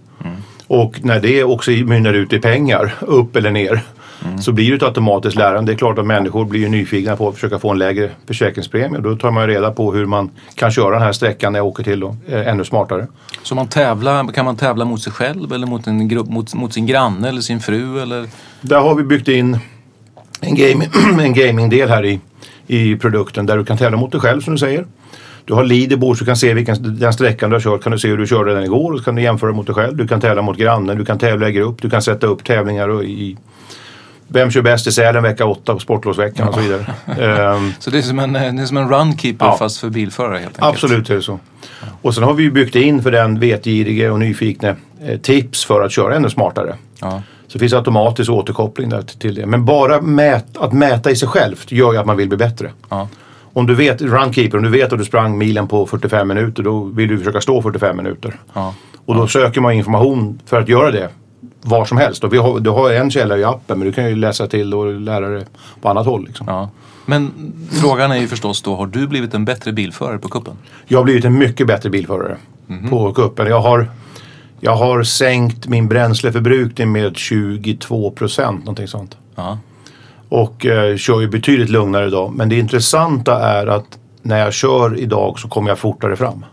Och 0.74 1.00
när 1.04 1.20
det 1.20 1.44
också 1.44 1.72
mynnar 1.72 2.14
ut 2.14 2.34
i 2.34 2.40
pengar, 2.40 2.94
upp 3.02 3.36
eller 3.36 3.52
ner, 3.52 3.82
så 4.40 4.52
blir 4.52 4.70
det 4.70 4.76
ett 4.76 4.84
automatiskt 4.84 5.36
lärande. 5.36 5.72
Det 5.72 5.76
är 5.76 5.78
klart 5.78 6.00
att 6.00 6.06
människor 6.06 6.46
blir 6.46 6.70
nyfikna 6.70 7.16
på 7.16 7.30
att 7.30 7.36
försöka 7.36 7.60
få 7.60 7.72
en 7.72 7.80
lägre 7.80 8.10
försäkringspremie. 8.28 9.02
Då 9.02 9.16
tar 9.16 9.32
man 9.32 9.50
ju 9.50 9.56
reda 9.56 9.72
på 9.72 9.94
hur 9.94 10.06
man 10.06 10.30
kan 10.56 10.72
köra 10.72 10.92
den 10.92 11.02
här 11.02 11.12
sträckan 11.12 11.54
när 11.54 11.60
jag 11.60 11.68
åker 11.68 11.84
till 11.84 12.00
då, 12.00 12.16
eh, 12.28 12.48
ännu 12.48 12.64
smartare. 12.64 13.08
Så 13.44 13.56
man 13.56 13.68
tävlar, 13.68 14.28
kan 14.28 14.46
man 14.46 14.56
tävla 14.56 14.86
mot 14.86 15.02
sig 15.02 15.14
själv 15.14 15.54
eller 15.54 15.68
mot, 15.68 15.88
en 15.88 16.08
grupp, 16.08 16.30
mot, 16.30 16.54
mot 16.54 16.74
sin 16.74 16.86
granne 16.86 17.30
eller 17.30 17.42
sin 17.42 17.60
fru? 17.60 18.02
Eller? 18.02 18.26
Där 18.62 18.80
har 18.80 18.96
vi 18.96 19.04
byggt 19.04 19.28
in 19.28 19.58
en, 20.42 20.56
gaming, 20.56 20.90
en 21.20 21.34
gamingdel 21.34 21.90
här 21.90 22.06
i, 22.06 22.20
i 22.68 22.96
produkten 22.96 23.46
där 23.46 23.58
du 23.58 23.66
kan 23.66 23.78
tävla 23.78 23.98
mot 23.98 24.12
dig 24.12 24.22
själv 24.22 24.42
som 24.42 24.54
du 24.54 24.60
säger. 24.60 24.86
Du 25.46 25.54
har 25.54 25.64
leaderboard 25.64 26.18
så 26.18 26.24
du 26.24 26.26
kan 26.26 26.36
se 26.38 26.54
vilken, 26.54 26.98
den 27.00 27.14
sträckan 27.14 27.50
du 27.50 27.56
har 27.56 27.62
kört. 27.62 27.84
Kan 27.84 27.92
du 27.92 28.00
se 28.00 28.08
hur 28.08 28.18
du 28.18 28.28
körde 28.28 28.54
den 28.56 28.64
igår 28.64 28.92
och 28.92 28.98
så 29.00 29.04
kan 29.06 29.16
du 29.16 29.22
jämföra 29.22 29.52
mot 29.52 29.66
dig 29.66 29.76
själv. 29.76 29.98
Du 29.98 30.08
kan 30.08 30.22
tävla 30.22 30.42
mot 30.42 30.58
grannen, 30.58 30.98
du 30.98 31.06
kan 31.06 31.20
tävla 31.20 31.50
i 31.50 31.52
grupp, 31.52 31.82
du 31.82 31.90
kan 31.90 32.02
sätta 32.02 32.28
upp 32.28 32.44
tävlingar 32.44 33.04
i 33.04 33.38
vem 34.28 34.52
kör 34.52 34.62
bäst 34.62 34.88
i 34.88 34.92
Sälen 34.92 35.24
vecka 35.24 35.46
8 35.46 35.74
på 35.74 35.80
sportlovsveckan 35.80 36.48
och 36.48 36.54
så 36.54 36.60
vidare. 36.60 36.86
Ehm, 37.56 37.72
Så 37.80 37.90
det 37.90 37.98
är 37.98 38.02
som 38.02 38.20
en, 38.20 38.34
det 38.34 38.40
är 38.40 38.66
som 38.66 38.78
en 38.78 38.90
runkeeper 38.90 39.46
Ja. 39.46 39.58
fast 39.58 39.78
för 39.78 39.90
bilförare 39.90 40.34
helt 40.38 40.46
enkelt? 40.48 40.64
Absolut 40.64 41.10
är 41.10 41.16
det 41.16 41.22
så. 41.22 41.40
Och 42.02 42.16
sen 42.16 42.24
har 42.24 42.34
vi 42.34 42.44
ju 42.44 42.52
byggt 42.52 42.76
in 42.76 43.04
för 43.04 43.12
den 43.12 43.40
vetgirige 43.40 44.10
och 44.10 44.20
nyfikne 44.20 44.76
eh, 45.06 45.20
tips 45.20 45.66
för 45.66 45.82
att 45.82 45.92
köra 45.92 46.16
ännu 46.16 46.30
smartare. 46.30 46.76
Ja. 47.02 47.22
Så 47.48 47.54
det 47.54 47.60
finns 47.60 47.74
automatisk 47.74 48.32
återkoppling 48.32 48.90
där 48.90 49.02
till- 49.02 49.20
till 49.20 49.36
det. 49.36 49.46
Men 49.46 49.66
bara 49.66 50.02
mät, 50.02 50.58
att 50.58 50.74
mäta 50.74 51.12
i 51.12 51.16
sig 51.16 51.28
självt 51.28 51.72
gör 51.72 51.94
ju 51.94 52.00
att 52.00 52.06
man 52.06 52.18
vill 52.18 52.28
bli 52.30 52.38
bättre. 52.38 52.72
Om 53.54 53.68
du 53.68 53.76
vet, 53.76 54.02
runkeeper, 54.02 54.58
om 54.58 54.64
du 54.64 54.70
vet 54.70 54.94
att 54.94 55.00
du 55.00 55.06
sprang 55.06 55.38
milen 55.38 55.68
på 55.68 55.86
45 55.86 56.28
minuter 56.28 56.64
då 56.64 56.84
vill 56.84 57.08
du 57.08 57.18
försöka 57.18 57.42
stå 57.42 57.62
45 57.62 57.98
minuter. 57.98 58.40
Ja. 58.54 58.74
Och 59.06 59.16
då 59.16 59.28
söker 59.28 59.62
man 59.62 59.74
information 59.74 60.40
för 60.46 60.62
att 60.62 60.70
göra 60.70 60.92
det 60.92 61.10
var 61.62 61.86
som 61.86 61.98
helst. 61.98 62.24
Och 62.24 62.34
vi 62.34 62.38
har, 62.38 62.60
du 62.60 62.70
har 62.70 62.92
en 62.92 63.12
källa 63.12 63.38
i 63.38 63.44
appen 63.44 63.80
men 63.80 63.88
du 63.88 63.94
kan 63.94 64.10
ju 64.10 64.16
läsa 64.16 64.48
till 64.48 64.74
och 64.74 64.94
lära 64.94 65.30
dig 65.30 65.46
på 65.82 65.90
annat 65.90 66.06
håll. 66.06 66.26
Liksom. 66.26 66.48
Ja. 66.48 66.70
Men 67.06 67.32
frågan 67.82 68.12
är 68.12 68.18
ju 68.18 68.28
förstås 68.28 68.62
då, 68.62 68.76
har 68.76 68.88
du 68.88 69.08
blivit 69.08 69.34
en 69.34 69.46
bättre 69.46 69.72
bilförare 69.72 70.18
på 70.18 70.30
kuppen? 70.30 70.54
Jag 70.88 71.00
har 71.00 71.04
blivit 71.04 71.26
en 71.26 71.38
mycket 71.38 71.68
bättre 71.68 71.90
bilförare 71.90 72.38
på 72.90 73.14
kuppen. 73.14 73.48
Jag 73.48 73.62
har, 73.62 73.90
jag 74.60 74.76
har 74.76 75.04
sänkt 75.04 75.68
min 75.68 75.88
bränsleförbrukning 75.88 76.92
med 76.92 77.18
22 77.18 78.12
procent, 78.12 78.60
någonting 78.60 78.88
sånt. 78.88 79.18
Ja. 79.36 79.58
Och 80.34 80.66
eh, 80.66 80.98
kör 80.98 81.22
ju 81.22 81.28
betydligt 81.28 81.70
lugnare 81.70 82.08
idag. 82.08 82.34
Men 82.36 82.50
det 82.50 82.60
intressanta 82.60 83.40
är 83.40 83.68
att 83.68 83.98
när 84.22 84.40
jag 84.40 84.54
kör 84.54 85.00
idag 85.00 85.40
så 85.40 85.48
kommer 85.48 85.70
jag 85.70 85.80
fortare 85.80 86.16
fram. 86.16 86.46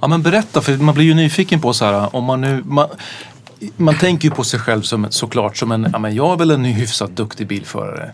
Ja 0.00 0.08
men 0.08 0.22
berätta, 0.22 0.60
för 0.60 0.76
man 0.76 0.94
blir 0.94 1.04
ju 1.04 1.14
nyfiken 1.14 1.60
på 1.60 1.72
så 1.72 1.84
här 1.84 2.16
om 2.16 2.24
man 2.24 2.40
nu... 2.40 2.62
Man, 2.66 2.88
man 3.76 3.94
tänker 3.94 4.28
ju 4.28 4.34
på 4.34 4.44
sig 4.44 4.60
själv 4.60 4.82
som, 4.82 5.06
såklart 5.10 5.56
som 5.56 5.72
en, 5.72 5.88
ja 5.92 5.98
men 5.98 6.14
jag 6.14 6.32
är 6.32 6.36
väl 6.36 6.50
en 6.50 6.64
hyfsat 6.64 7.16
duktig 7.16 7.46
bilförare. 7.46 8.12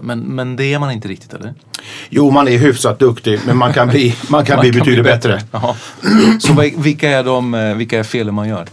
Men, 0.00 0.20
men 0.20 0.56
det 0.56 0.74
är 0.74 0.78
man 0.78 0.90
inte 0.90 1.08
riktigt 1.08 1.34
eller? 1.34 1.54
Jo, 2.08 2.30
man 2.30 2.48
är 2.48 2.58
hyfsat 2.58 2.98
duktig 2.98 3.40
men 3.46 3.56
man 3.56 3.72
kan 3.72 3.88
bli, 3.88 4.16
man 4.28 4.44
kan 4.44 4.60
bli 4.60 4.72
betydligt 4.72 5.04
bättre. 5.04 5.42
Jaha. 5.50 5.74
Så 6.38 6.70
vilka 6.76 7.10
är, 7.10 7.24
de, 7.24 7.54
eh, 7.54 7.74
vilka 7.74 7.98
är 7.98 8.02
felen 8.02 8.34
man 8.34 8.48
gör? 8.48 8.66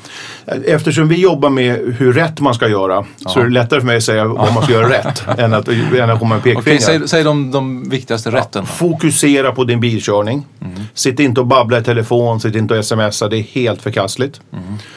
Eftersom 0.65 1.07
vi 1.07 1.15
jobbar 1.15 1.49
med 1.49 1.95
hur 1.97 2.13
rätt 2.13 2.39
man 2.39 2.53
ska 2.53 2.67
göra 2.67 3.05
så 3.25 3.39
är 3.39 3.43
det 3.43 3.49
lättare 3.49 3.79
för 3.79 3.87
mig 3.87 3.97
att 3.97 4.03
säga 4.03 4.25
vad 4.25 4.53
man 4.53 4.63
ska 4.63 4.73
göra 4.73 4.89
rätt 4.89 5.39
än 5.39 5.53
att, 5.53 5.67
än 5.67 6.09
att 6.09 6.19
komma 6.19 6.35
med 6.35 6.43
pekfingrar. 6.43 6.61
Okej, 6.61 6.81
säg, 6.81 7.07
säg 7.07 7.23
de, 7.23 7.51
de 7.51 7.89
viktigaste 7.89 8.31
rätten 8.31 8.63
då. 8.63 8.67
Fokusera 8.67 9.51
på 9.51 9.63
din 9.63 9.79
bilkörning. 9.79 10.45
Sitt 10.93 11.19
inte 11.19 11.41
och 11.41 11.47
babbla 11.47 11.79
i 11.79 11.83
telefon, 11.83 12.39
sitt 12.39 12.55
inte 12.55 12.77
och 12.77 12.85
smsa. 12.85 13.27
Det 13.27 13.37
är 13.37 13.41
helt 13.43 13.81
förkastligt. 13.81 14.41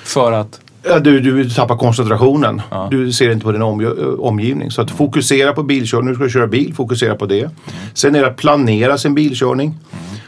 För 0.05 0.33
att, 0.33 0.61
Ja, 0.85 0.99
du, 0.99 1.21
du 1.21 1.51
tappar 1.51 1.77
koncentrationen. 1.77 2.63
Ja. 2.71 2.89
Du 2.91 3.13
ser 3.13 3.31
inte 3.33 3.45
på 3.45 3.53
din 3.53 3.63
om, 3.63 4.17
omgivning. 4.21 4.71
Så 4.71 4.83
att 4.83 4.91
fokusera 4.91 5.53
på 5.53 5.63
bilkörning. 5.63 6.09
Nu 6.09 6.15
ska 6.15 6.25
du 6.25 6.31
köra 6.31 6.47
bil, 6.47 6.75
fokusera 6.75 7.15
på 7.15 7.27
det. 7.27 7.51
Sen 7.95 8.15
är 8.15 8.21
det 8.21 8.27
att 8.27 8.37
planera 8.37 8.99
sin 8.99 9.15
bilkörning. 9.15 9.75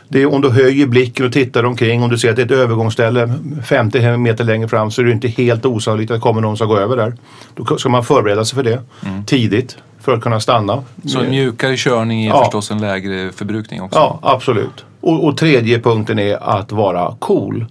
Det 0.09 0.23
är 0.23 0.35
om 0.35 0.41
du 0.41 0.51
höjer 0.51 0.87
blicken 0.87 1.27
och 1.27 1.33
tittar 1.33 1.65
omkring. 1.65 2.03
Om 2.03 2.11
du 2.11 2.19
ser 2.19 2.31
att 2.31 2.37
det 2.37 2.43
är 2.43 2.47
ett 2.47 2.53
övergångsställe 2.53 3.33
50 3.65 4.17
meter 4.17 4.45
längre 4.45 4.69
fram 4.69 4.91
så 4.91 5.01
är 5.01 5.05
det 5.07 5.13
inte 5.13 5.29
helt 5.29 5.67
osannolikt 5.67 6.11
att 6.11 6.17
det 6.17 6.21
kommer 6.21 6.41
någon 6.41 6.57
som 6.57 6.69
går 6.69 6.79
över 6.81 6.97
där. 6.97 7.15
Då 7.55 7.79
ska 7.79 7.89
man 7.89 8.05
förbereda 8.05 8.45
sig 8.45 8.57
för 8.57 8.63
det 8.63 8.81
tidigt 9.27 9.77
för 10.01 10.15
att 10.15 10.21
kunna 10.23 10.41
stanna. 10.41 10.83
Så 11.07 11.21
en 11.21 11.31
mjukare 11.31 11.77
körning 11.77 12.25
är 12.25 12.29
Ja. 12.29 12.45
förstås 12.45 12.71
en 12.71 12.81
lägre 12.81 13.33
förbrukning 13.33 13.83
också. 13.83 13.99
Ja, 13.99 14.19
absolut. 14.23 14.85
Och, 15.01 15.25
och 15.25 15.37
tredje 15.37 15.81
punkten 15.81 16.19
är 16.19 16.59
att 16.59 16.73
vara 16.73 17.15
cool. 17.19 17.67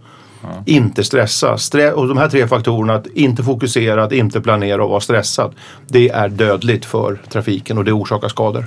Inte 0.66 1.04
stressa. 1.04 1.58
Stre 1.58 1.92
och 1.92 2.08
de 2.08 2.18
här 2.18 2.30
tre 2.30 2.48
faktorerna, 2.48 2.94
att 2.94 3.08
inte 3.08 3.44
fokusera, 3.44 4.04
att 4.04 4.12
inte 4.12 4.42
planera 4.42 4.84
och 4.84 4.90
vara 4.90 5.00
stressad. 5.00 5.54
Det 5.88 6.10
är 6.10 6.30
dödligt 6.30 6.86
för 6.86 7.22
trafiken 7.30 7.78
och 7.78 7.86
det 7.86 7.92
orsakar 7.92 8.28
skador 8.28 8.66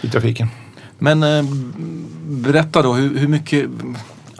i 0.00 0.08
trafiken. 0.08 0.48
Men 0.98 1.22
eh, 1.22 1.44
berätta 2.24 2.82
då 2.82 2.92
hur, 2.92 3.18
hur 3.18 3.28
mycket 3.28 3.66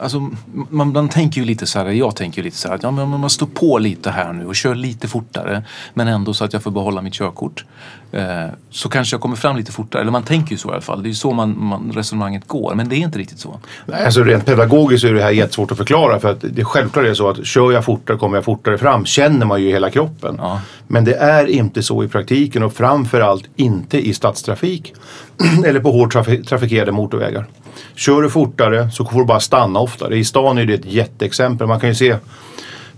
Alltså, 0.02 0.30
man, 0.70 0.92
man 0.92 1.08
tänker 1.08 1.40
ju 1.40 1.46
lite 1.46 1.66
så 1.66 1.78
här, 1.78 1.86
jag 1.86 2.16
tänker 2.16 2.38
ju 2.38 2.44
lite 2.44 2.56
så 2.56 2.68
här 2.68 2.74
att 2.74 2.82
ja, 2.82 2.90
men 2.90 3.08
man 3.08 3.30
står 3.30 3.46
på 3.46 3.78
lite 3.78 4.10
här 4.10 4.32
nu 4.32 4.46
och 4.46 4.56
kör 4.56 4.74
lite 4.74 5.08
fortare 5.08 5.64
men 5.94 6.08
ändå 6.08 6.34
så 6.34 6.44
att 6.44 6.52
jag 6.52 6.62
får 6.62 6.70
behålla 6.70 7.02
mitt 7.02 7.14
körkort. 7.14 7.64
Eh, 8.12 8.46
så 8.70 8.88
kanske 8.88 9.14
jag 9.14 9.20
kommer 9.20 9.36
fram 9.36 9.56
lite 9.56 9.72
fortare, 9.72 10.02
eller 10.02 10.12
man 10.12 10.22
tänker 10.22 10.50
ju 10.52 10.56
så 10.56 10.68
i 10.68 10.72
alla 10.72 10.80
fall. 10.80 11.02
Det 11.02 11.06
är 11.06 11.10
ju 11.10 11.14
så 11.14 11.32
man, 11.32 11.64
man, 11.64 11.92
resonemanget 11.94 12.48
går, 12.48 12.74
men 12.74 12.88
det 12.88 12.96
är 12.96 12.98
inte 12.98 13.18
riktigt 13.18 13.38
så. 13.38 13.60
Nej, 13.86 14.04
Alltså 14.04 14.22
rent 14.22 14.46
pedagogiskt 14.46 15.04
är 15.04 15.14
det 15.14 15.22
här 15.22 15.30
jättesvårt 15.30 15.70
att 15.70 15.78
förklara 15.78 16.20
för 16.20 16.30
att 16.30 16.44
det 16.50 16.64
självklart 16.64 17.04
är 17.04 17.14
så 17.14 17.28
att 17.28 17.46
kör 17.46 17.72
jag 17.72 17.84
fortare 17.84 18.16
kommer 18.16 18.36
jag 18.36 18.44
fortare 18.44 18.78
fram. 18.78 19.04
Känner 19.04 19.46
man 19.46 19.62
ju 19.62 19.68
i 19.68 19.72
hela 19.72 19.90
kroppen. 19.90 20.34
Ja. 20.38 20.60
Men 20.88 21.04
det 21.04 21.14
är 21.14 21.46
inte 21.46 21.82
så 21.82 22.04
i 22.04 22.08
praktiken 22.08 22.62
och 22.62 22.72
framförallt 22.72 23.44
inte 23.56 24.08
i 24.08 24.14
stadstrafik 24.14 24.94
eller 25.66 25.80
på 25.80 25.90
hårt 25.90 26.14
trafi- 26.14 26.44
trafikerade 26.44 26.92
motorvägar. 26.92 27.46
Kör 27.94 28.22
du 28.22 28.30
fortare 28.30 28.90
så 28.90 29.04
får 29.04 29.18
du 29.18 29.24
bara 29.24 29.40
stanna 29.40 29.80
oftare. 29.80 30.16
I 30.16 30.24
stan 30.24 30.58
är 30.58 30.66
det 30.66 30.74
ett 30.74 30.84
jätteexempel. 30.84 31.66
Man 31.66 31.80
kan 31.80 31.88
ju 31.88 31.94
se 31.94 32.16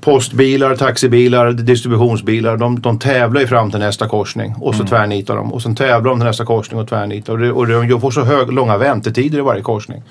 postbilar, 0.00 0.76
taxibilar, 0.76 1.52
distributionsbilar. 1.52 2.56
De, 2.56 2.80
de 2.80 2.98
tävlar 2.98 3.40
ju 3.40 3.46
fram 3.46 3.70
till 3.70 3.80
nästa 3.80 4.08
korsning 4.08 4.54
och 4.60 4.74
så 4.74 4.84
tvärnitar 4.84 5.36
de. 5.36 5.52
Och 5.52 5.62
sen 5.62 5.74
tävlar 5.74 6.10
de 6.10 6.18
till 6.18 6.26
nästa 6.26 6.44
korsning 6.44 6.80
och 6.80 6.88
tvärnitar. 6.88 7.32
Och, 7.32 7.38
det, 7.38 7.52
och 7.52 7.66
de 7.66 8.00
får 8.00 8.10
så 8.10 8.22
hög, 8.22 8.52
långa 8.52 8.76
väntetider 8.76 9.38
i 9.38 9.40
varje 9.40 9.62
korsning. 9.62 10.02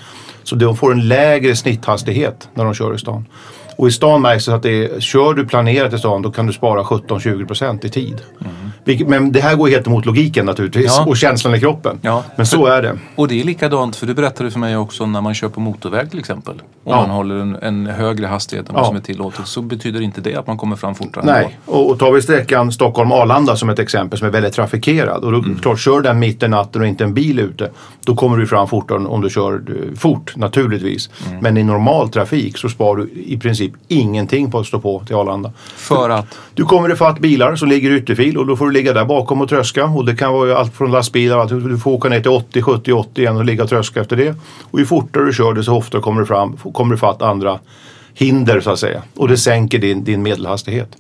Så 0.43 0.55
de 0.55 0.77
får 0.77 0.91
en 0.91 1.07
lägre 1.07 1.55
snitthastighet 1.55 2.49
när 2.53 2.65
de 2.65 2.73
kör 2.73 2.95
i 2.95 2.97
stan. 2.97 3.25
Och 3.77 3.87
i 3.87 3.91
stan 3.91 4.21
märks 4.21 4.45
det 4.45 4.55
att 4.55 4.63
det 4.63 4.85
är, 4.85 4.99
kör 4.99 5.33
du 5.33 5.45
planerat 5.45 5.93
i 5.93 5.97
stan 5.97 6.21
då 6.21 6.31
kan 6.31 6.47
du 6.47 6.53
spara 6.53 6.83
17-20% 6.83 7.85
i 7.85 7.89
tid. 7.89 8.21
Vilket, 8.39 8.72
men 9.05 9.31
det 9.31 9.41
här 9.41 9.55
går 9.55 9.67
helt 9.69 9.87
emot 9.87 10.05
logiken 10.05 10.45
naturligtvis 10.45 10.85
Ja. 10.97 11.05
och 11.05 11.17
känslan 11.17 11.55
i 11.55 11.59
kroppen. 11.59 11.99
Ja. 12.01 12.23
Men 12.35 12.45
så 12.45 12.65
är 12.65 12.81
det. 12.81 12.97
Och 13.15 13.27
det 13.27 13.39
är 13.41 13.43
likadant, 13.43 13.95
för 13.95 14.07
du 14.07 14.13
berättade 14.13 14.51
för 14.51 14.59
mig 14.59 14.77
också 14.77 15.05
när 15.05 15.21
man 15.21 15.33
kör 15.33 15.49
på 15.49 15.59
motorväg 15.59 16.09
till 16.09 16.19
exempel. 16.19 16.53
Om 16.53 16.91
Ja. 16.91 16.95
man 17.01 17.09
håller 17.09 17.35
en, 17.35 17.55
en 17.55 17.85
högre 17.85 18.27
hastighet 18.27 18.69
än 18.69 18.75
vad 18.75 18.85
som 18.87 18.95
är 18.95 18.99
tillåtet 18.99 19.47
så 19.47 19.61
betyder 19.61 20.01
inte 20.01 20.21
det 20.21 20.35
att 20.35 20.47
man 20.47 20.57
kommer 20.57 20.75
fram 20.75 20.95
fortare 20.95 21.25
Nej, 21.25 21.57
och, 21.65 21.89
och 21.89 21.99
tar 21.99 22.11
vi 22.11 22.21
sträckan 22.21 22.71
Stockholm-Arlanda 22.71 23.55
som 23.55 23.69
ett 23.69 23.79
exempel 23.79 24.19
som 24.19 24.27
är 24.27 24.31
väldigt 24.31 24.53
trafikerad 24.53 25.23
och 25.23 25.31
då 25.31 25.43
klart 25.61 25.79
kör 25.79 26.01
den 26.01 26.19
mitt 26.19 26.43
i 26.43 26.47
natten 26.47 26.81
och 26.81 26.87
inte 26.87 27.03
en 27.03 27.13
bil 27.13 27.39
ute 27.39 27.69
då 28.05 28.15
kommer 28.15 28.37
du 28.37 28.47
fram 28.47 28.67
fortare 28.67 28.97
om 28.97 29.21
du 29.21 29.29
kör 29.29 29.53
eh, 29.53 29.97
fort 29.97 30.35
naturligtvis. 30.35 31.09
Men 31.41 31.57
i 31.57 31.63
normal 31.63 32.09
trafik 32.09 32.57
så 32.57 32.69
sparar 32.69 32.95
du 32.97 33.09
i 33.25 33.37
princip 33.37 33.71
ingenting 33.87 34.51
på 34.51 34.59
att 34.59 34.65
stå 34.67 34.79
på 34.79 35.03
till 35.05 35.15
Arlanda. 35.15 35.51
För 35.75 36.09
att? 36.09 36.25
Du 36.53 36.63
kommer 36.65 36.91
ifatt 36.93 37.19
bilar 37.19 37.55
som 37.55 37.69
ligger 37.69 37.91
i 37.91 37.97
ytterfil 37.97 38.37
och 38.37 38.45
då 38.47 38.57
får 38.57 38.65
du 38.65 38.71
ligga 38.73 38.93
där 38.93 39.05
bakom 39.05 39.41
och 39.41 39.49
tröska. 39.49 39.85
Och 39.85 40.05
det 40.05 40.15
kan 40.15 40.33
vara 40.33 40.57
allt 40.57 40.73
från 40.73 40.91
lastbilar, 40.91 41.37
allt, 41.37 41.49
du 41.49 41.77
får 41.77 41.91
åka 41.91 42.09
ner 42.09 42.19
till 42.19 42.31
80, 42.31 42.61
70, 42.61 42.93
80 42.93 43.21
igen 43.21 43.37
och 43.37 43.45
ligga 43.45 43.63
och 43.63 43.69
tröska 43.69 44.01
efter 44.01 44.15
det. 44.15 44.35
Och 44.71 44.79
ju 44.79 44.85
fortare 44.85 45.25
du 45.25 45.33
kör 45.33 45.53
desto 45.53 45.71
oftare 45.71 46.01
kommer 46.01 46.21
du, 46.21 46.27
fram, 46.27 46.57
kommer 46.57 46.89
du 46.89 46.97
ifatt 46.97 47.21
andra 47.21 47.59
hinder 48.13 48.61
så 48.61 48.71
att 48.71 48.79
säga. 48.79 49.01
Och 49.15 49.27
det 49.27 49.37
sänker 49.37 49.79
din, 49.79 50.03
din 50.03 50.23
medelhastighet. 50.23 50.97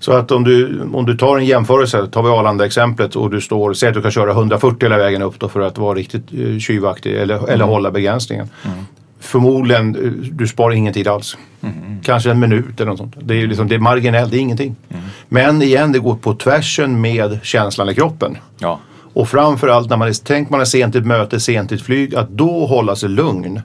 Så 0.00 0.12
att 0.12 0.30
om 0.30 0.44
du, 0.44 0.82
om 0.92 1.06
du 1.06 1.16
tar 1.16 1.38
en 1.38 1.46
jämförelse, 1.46 2.06
tar 2.06 2.22
vi 2.22 2.28
Arlanda-exemplet 2.28 3.16
och 3.16 3.30
du 3.30 3.40
står, 3.40 3.74
säg 3.74 3.88
att 3.88 3.94
du 3.94 4.02
kan 4.02 4.10
köra 4.10 4.30
140 4.30 4.76
hela 4.82 4.98
vägen 4.98 5.22
upp 5.22 5.38
då 5.38 5.48
för 5.48 5.60
att 5.60 5.78
vara 5.78 5.94
riktigt 5.94 6.22
eh, 6.32 6.58
tjuvaktig 6.58 7.16
eller, 7.16 7.48
eller 7.48 7.64
hålla 7.64 7.90
begränsningen. 7.90 8.48
Förmodligen, 9.20 9.96
eh, 9.96 10.10
du 10.10 10.46
sparar 10.46 10.74
ingen 10.74 10.94
tid 10.94 11.08
alls. 11.08 11.36
Kanske 12.02 12.30
en 12.30 12.40
minut 12.40 12.80
eller 12.80 12.90
något 12.90 12.98
sånt. 12.98 13.14
Det 13.20 13.34
är, 13.34 13.46
liksom, 13.46 13.68
det 13.68 13.74
är 13.74 13.78
marginellt, 13.78 14.30
det 14.30 14.36
är 14.36 14.40
ingenting. 14.40 14.76
Men 15.28 15.62
igen, 15.62 15.92
det 15.92 15.98
går 15.98 16.16
på 16.16 16.34
tvärsen 16.34 17.00
med 17.00 17.38
känslan 17.42 17.88
i 17.88 17.94
kroppen. 17.94 18.38
Ja. 18.58 18.80
Och 19.14 19.28
framförallt 19.28 19.90
när 19.90 19.96
man 19.96 20.08
är, 20.08 20.24
tänk 20.24 20.50
man 20.50 20.60
är 20.60 20.64
sent 20.64 20.94
i 20.94 20.98
ett 20.98 21.06
möte, 21.06 21.40
sent 21.40 21.72
i 21.72 21.74
ett 21.74 21.82
flyg, 21.82 22.14
att 22.14 22.30
då 22.30 22.66
hålla 22.66 22.96
sig 22.96 23.08
lugn 23.08 23.60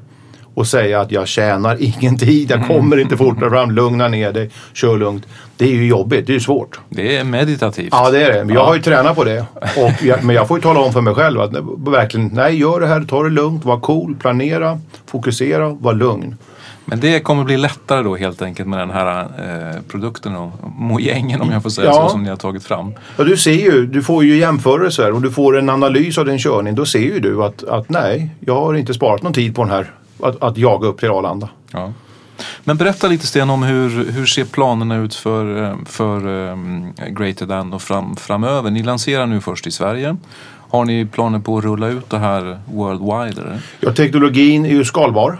och 0.53 0.67
säga 0.67 1.01
att 1.01 1.12
jag 1.12 1.27
tjänar 1.27 1.77
ingen 1.79 2.17
tid, 2.17 2.51
jag 2.51 2.67
kommer 2.67 2.98
inte 3.00 3.17
fortare 3.17 3.50
fram, 3.50 3.72
lugna 3.72 4.07
ner 4.07 4.31
dig, 4.31 4.50
kör 4.74 4.98
lugnt. 4.98 5.25
Det 5.57 5.65
är 5.65 5.69
ju 5.74 5.86
jobbigt, 5.88 6.27
det 6.27 6.31
är 6.31 6.36
ju 6.36 6.39
svårt. 6.39 6.79
Det 6.89 7.17
är 7.17 7.24
meditativt. 7.24 7.89
Ja 7.91 8.12
det 8.12 8.24
är 8.24 8.31
det, 8.31 8.38
jag 8.38 8.51
Ja. 8.51 8.65
har 8.65 8.75
ju 8.75 8.81
tränat 8.81 9.15
på 9.15 9.24
det. 9.24 9.39
Och 9.77 10.03
jag, 10.03 10.24
men 10.24 10.36
jag 10.36 10.48
får 10.48 10.57
ju 10.57 10.62
tala 10.62 10.79
om 10.79 10.93
för 10.93 11.01
mig 11.01 11.13
själv 11.13 11.41
att 11.41 11.51
verkligen, 11.88 12.27
nej 12.33 12.60
gör 12.60 12.79
det 12.79 12.88
här, 12.88 13.01
ta 13.03 13.24
det 13.24 13.29
lugnt, 13.29 13.65
var 13.65 13.79
cool, 13.79 14.15
planera, 14.15 14.79
fokusera, 15.05 15.69
var 15.69 15.93
lugn. 15.93 16.36
Men 16.86 17.00
det 17.00 17.19
kommer 17.19 17.43
bli 17.43 17.57
lättare 17.57 18.03
då 18.03 18.15
helt 18.15 18.41
enkelt 18.41 18.69
med 18.69 18.79
den 18.79 18.89
här 18.89 19.19
eh, 19.22 19.81
produkten 19.91 20.36
och 20.36 20.51
mojängen 20.77 21.41
om 21.41 21.51
jag 21.51 21.63
får 21.63 21.69
säga 21.69 21.88
Ja. 21.88 21.93
så 22.03 22.10
som 22.10 22.24
ni 22.24 22.29
har 22.29 22.36
tagit 22.36 22.63
fram. 22.63 22.93
Ja, 23.17 23.24
du 23.24 23.38
ser 23.38 23.51
ju, 23.51 23.86
du 23.86 24.01
får 24.03 24.24
ju 24.24 24.38
jämförelser 24.38 25.12
och 25.12 25.22
du 25.22 25.31
får 25.31 25.57
en 25.57 25.69
analys 25.69 26.17
av 26.17 26.25
din 26.25 26.39
körning. 26.39 26.75
Då 26.75 26.86
ser 26.86 27.00
ju 27.00 27.19
du 27.19 27.43
att, 27.43 27.63
att 27.63 27.89
nej, 27.89 28.29
jag 28.39 28.55
har 28.55 28.74
inte 28.74 28.93
sparat 28.93 29.22
någon 29.24 29.33
tid 29.33 29.55
på 29.55 29.63
den 29.63 29.72
här, 29.72 29.91
att, 30.20 30.43
att 30.43 30.58
jaga 30.58 30.88
upp 30.88 31.00
till 31.00 31.10
Arlanda. 31.10 31.50
Ja. 31.72 31.93
Men 32.63 32.77
berätta 32.77 33.08
lite 33.08 33.27
Sten 33.27 33.50
om 33.50 33.63
hur, 33.63 34.12
hur 34.12 34.25
ser 34.25 34.46
planerna 34.46 34.98
ut 34.98 35.15
för, 35.15 35.63
eh, 35.63 35.75
för 35.86 36.27
um, 36.27 36.93
Greater 37.10 37.46
Than 37.46 37.74
och 37.74 37.82
fram, 37.82 38.15
framöver? 38.15 38.72
Ni 38.72 38.84
lanserar 38.84 39.25
nu 39.25 39.41
först 39.41 39.67
i 39.67 39.72
Sverige. 39.72 40.17
Har 40.70 40.86
ni 40.86 41.05
planer 41.05 41.39
på 41.39 41.58
att 41.58 41.63
rulla 41.63 41.88
ut 41.88 42.10
det 42.10 42.17
här 42.17 42.60
worldwide? 42.65 43.41
Eller? 43.41 43.60
Ja, 43.79 43.93
teknologin 43.93 44.65
är 44.65 44.70
ju 44.70 44.86
skalbar. 44.86 45.38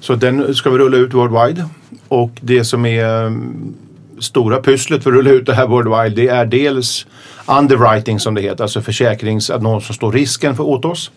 Så 0.00 0.14
den 0.14 0.54
ska 0.54 0.70
vi 0.70 0.78
rulla 0.78 0.96
ut 0.96 1.14
worldwide. 1.14 1.68
Och 2.08 2.30
det 2.40 2.64
som 2.64 2.86
är 2.86 3.26
mm, 3.26 3.74
stora 4.18 4.62
pusslet 4.62 5.02
för 5.02 5.10
att 5.10 5.16
rulla 5.16 5.30
ut 5.30 5.46
det 5.46 5.54
här 5.54 5.66
worldwide 5.66 6.22
det 6.22 6.28
är 6.28 6.46
dels 6.46 7.06
underwriting 7.46 8.20
som 8.20 8.34
det 8.34 8.40
heter, 8.42 8.62
alltså 8.62 8.82
försäkrings, 8.82 9.50
att 9.50 9.62
någon 9.62 9.80
som 9.80 9.94
står 9.94 10.12
risken 10.12 10.56
för 10.56 10.64
åt 10.64 10.84
oss. 10.84 11.10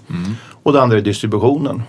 Och 0.64 0.74
det 0.74 0.82
andra 0.82 0.98
är 0.98 1.02
distributionen. 1.02 1.84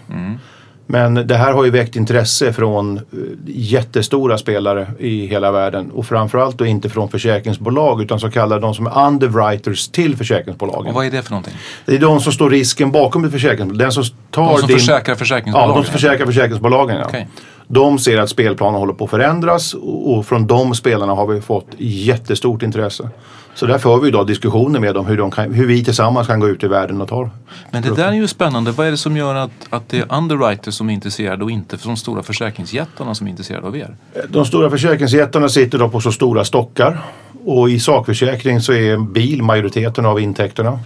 Men 0.93 1.15
det 1.15 1.35
här 1.37 1.53
har 1.53 1.65
ju 1.65 1.71
väckt 1.71 1.97
intresse 1.97 2.53
från 2.53 2.97
eh, 2.97 3.03
jättestora 3.47 4.39
spelare 4.39 4.87
i 4.99 5.27
hela 5.27 5.53
världen 5.53 5.91
och 5.91 6.07
framförallt 6.07 6.59
då 6.59 6.67
inte 6.67 6.89
från 6.89 7.09
försäkringsbolag 7.09 8.03
utan 8.03 8.21
så 8.21 8.31
kallade 8.31 8.61
de 8.61 8.75
som 8.75 8.87
är 8.87 9.07
underwriters 9.07 9.89
till 9.89 10.17
försäkringsbolagen. 10.17 10.87
Och 10.89 10.95
vad 10.95 11.07
är 11.07 11.11
det 11.11 11.23
för 11.23 11.31
någonting? 11.31 11.55
Det 11.87 11.95
är 11.95 11.99
de 11.99 12.21
som 12.21 12.33
står 12.33 12.51
risken 12.51 12.91
bakom 12.91 13.25
ett 13.25 13.33
försäkringsbolag. 13.33 13.79
Den 13.79 13.93
som 13.93 14.05
tar 14.31 14.49
De 14.53 14.59
som 14.59 14.69
din... 14.69 14.79
försäkrar 14.79 15.15
Ja, 15.15 15.19
försäkringsbolagen? 15.19 15.77
de 15.77 15.85
som 15.85 15.93
försäkrar 15.93 16.27
försäkringsbolagen. 16.27 16.97
Ja. 16.97 17.05
Okej. 17.07 17.29
De 17.73 17.99
ser 17.99 18.19
att 18.19 18.31
spelplanen 18.31 18.81
håller 18.81 18.93
på 18.93 19.05
att 19.05 19.11
förändras 19.11 19.75
och 19.83 20.27
från 20.27 20.47
de 20.47 20.75
spelarna 20.75 21.13
har 21.13 21.27
vi 21.27 21.41
fått 21.41 21.67
jättestort 21.79 22.63
intresse. 22.63 23.09
Så 23.55 23.67
där 23.67 23.79
för 23.79 23.99
vi 23.99 24.09
idag 24.09 24.27
diskussioner 24.27 24.81
med 24.81 24.95
dem 24.95 25.07
hur, 25.07 25.17
de 25.17 25.31
kan, 25.31 25.53
hur 25.53 25.67
vi 25.67 25.85
tillsammans 25.85 26.27
kan 26.27 26.41
gå 26.41 26.49
ut 26.49 26.65
i 26.65 26.69
världen 26.69 27.01
och 27.01 27.09
ta 27.09 27.31
Men 27.71 27.83
det 27.83 27.95
där 27.95 28.09
är 28.09 28.13
ju 28.13 28.29
spännande. 28.29 28.71
Vad 28.71 28.87
är 28.87 28.91
det 28.91 28.97
som 28.97 29.17
gör 29.17 29.35
att, 29.35 29.51
att 29.71 29.89
det 29.89 29.99
är 29.99 30.15
underwriters 30.15 30.75
som 30.75 30.91
är 30.91 30.95
intresserade 30.95 31.45
och 31.45 31.51
inte 31.51 31.77
de 31.85 31.97
stora 31.97 32.23
försäkringsjättarna 32.23 33.15
som 33.15 33.27
är 33.27 33.31
intresserade 33.31 33.67
av 33.67 33.77
er? 33.77 33.97
De 34.29 34.45
stora 34.45 34.71
försäkringsjättarna 34.71 35.49
sitter 35.49 35.79
då 35.79 35.89
på 35.89 36.01
så 36.01 36.13
stora 36.13 36.45
stockar 36.45 37.03
och 37.45 37.71
i 37.71 37.81
sakförsäkring 37.81 38.61
så 38.61 38.73
är 38.73 38.97
bil 38.97 39.43
majoriteten 39.43 40.07
av 40.07 40.21
intäkterna. 40.21 40.79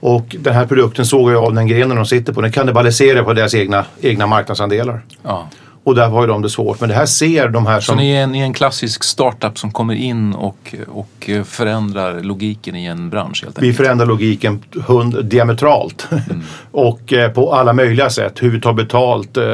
Och 0.00 0.36
den 0.40 0.54
här 0.54 0.66
produkten 0.66 1.06
såg 1.06 1.32
jag 1.32 1.44
av 1.44 1.54
den 1.54 1.66
grenen 1.66 1.96
de 1.96 2.06
sitter 2.06 2.32
på. 2.32 2.40
Den 2.40 2.52
kannibaliserar 2.52 3.22
på 3.22 3.32
deras 3.32 3.54
egna, 3.54 3.84
egna 4.00 4.26
marknadsandelar. 4.26 5.02
Ja. 5.22 5.48
Och 5.84 5.94
där 5.94 6.08
har 6.08 6.20
ju 6.20 6.26
de 6.26 6.42
det 6.42 6.50
svårt. 6.50 6.80
Men 6.80 6.88
det 6.88 6.94
här 6.94 7.06
ser 7.06 7.48
de 7.48 7.66
här 7.66 7.80
Så 7.80 7.86
som... 7.86 7.96
ni 7.96 8.10
är, 8.12 8.22
en, 8.22 8.32
ni 8.32 8.40
är 8.40 8.44
en 8.44 8.52
klassisk 8.52 9.04
startup 9.04 9.58
som 9.58 9.72
kommer 9.72 9.94
in 9.94 10.34
och, 10.34 10.74
och 10.88 11.30
förändrar 11.44 12.20
logiken 12.20 12.76
i 12.76 12.84
en 12.84 13.10
bransch 13.10 13.44
helt 13.44 13.58
Vi 13.58 13.66
enkelt? 13.66 13.76
förändrar 13.76 14.06
logiken 14.06 14.62
hund, 14.86 15.24
diametralt. 15.24 16.08
och 16.70 17.12
eh, 17.12 17.30
på 17.30 17.52
alla 17.54 17.72
möjliga 17.72 18.10
sätt. 18.10 18.42
Hur 18.42 18.50
vi 18.50 18.60
tar 18.60 18.72
betalt, 18.72 19.36
eh, 19.36 19.44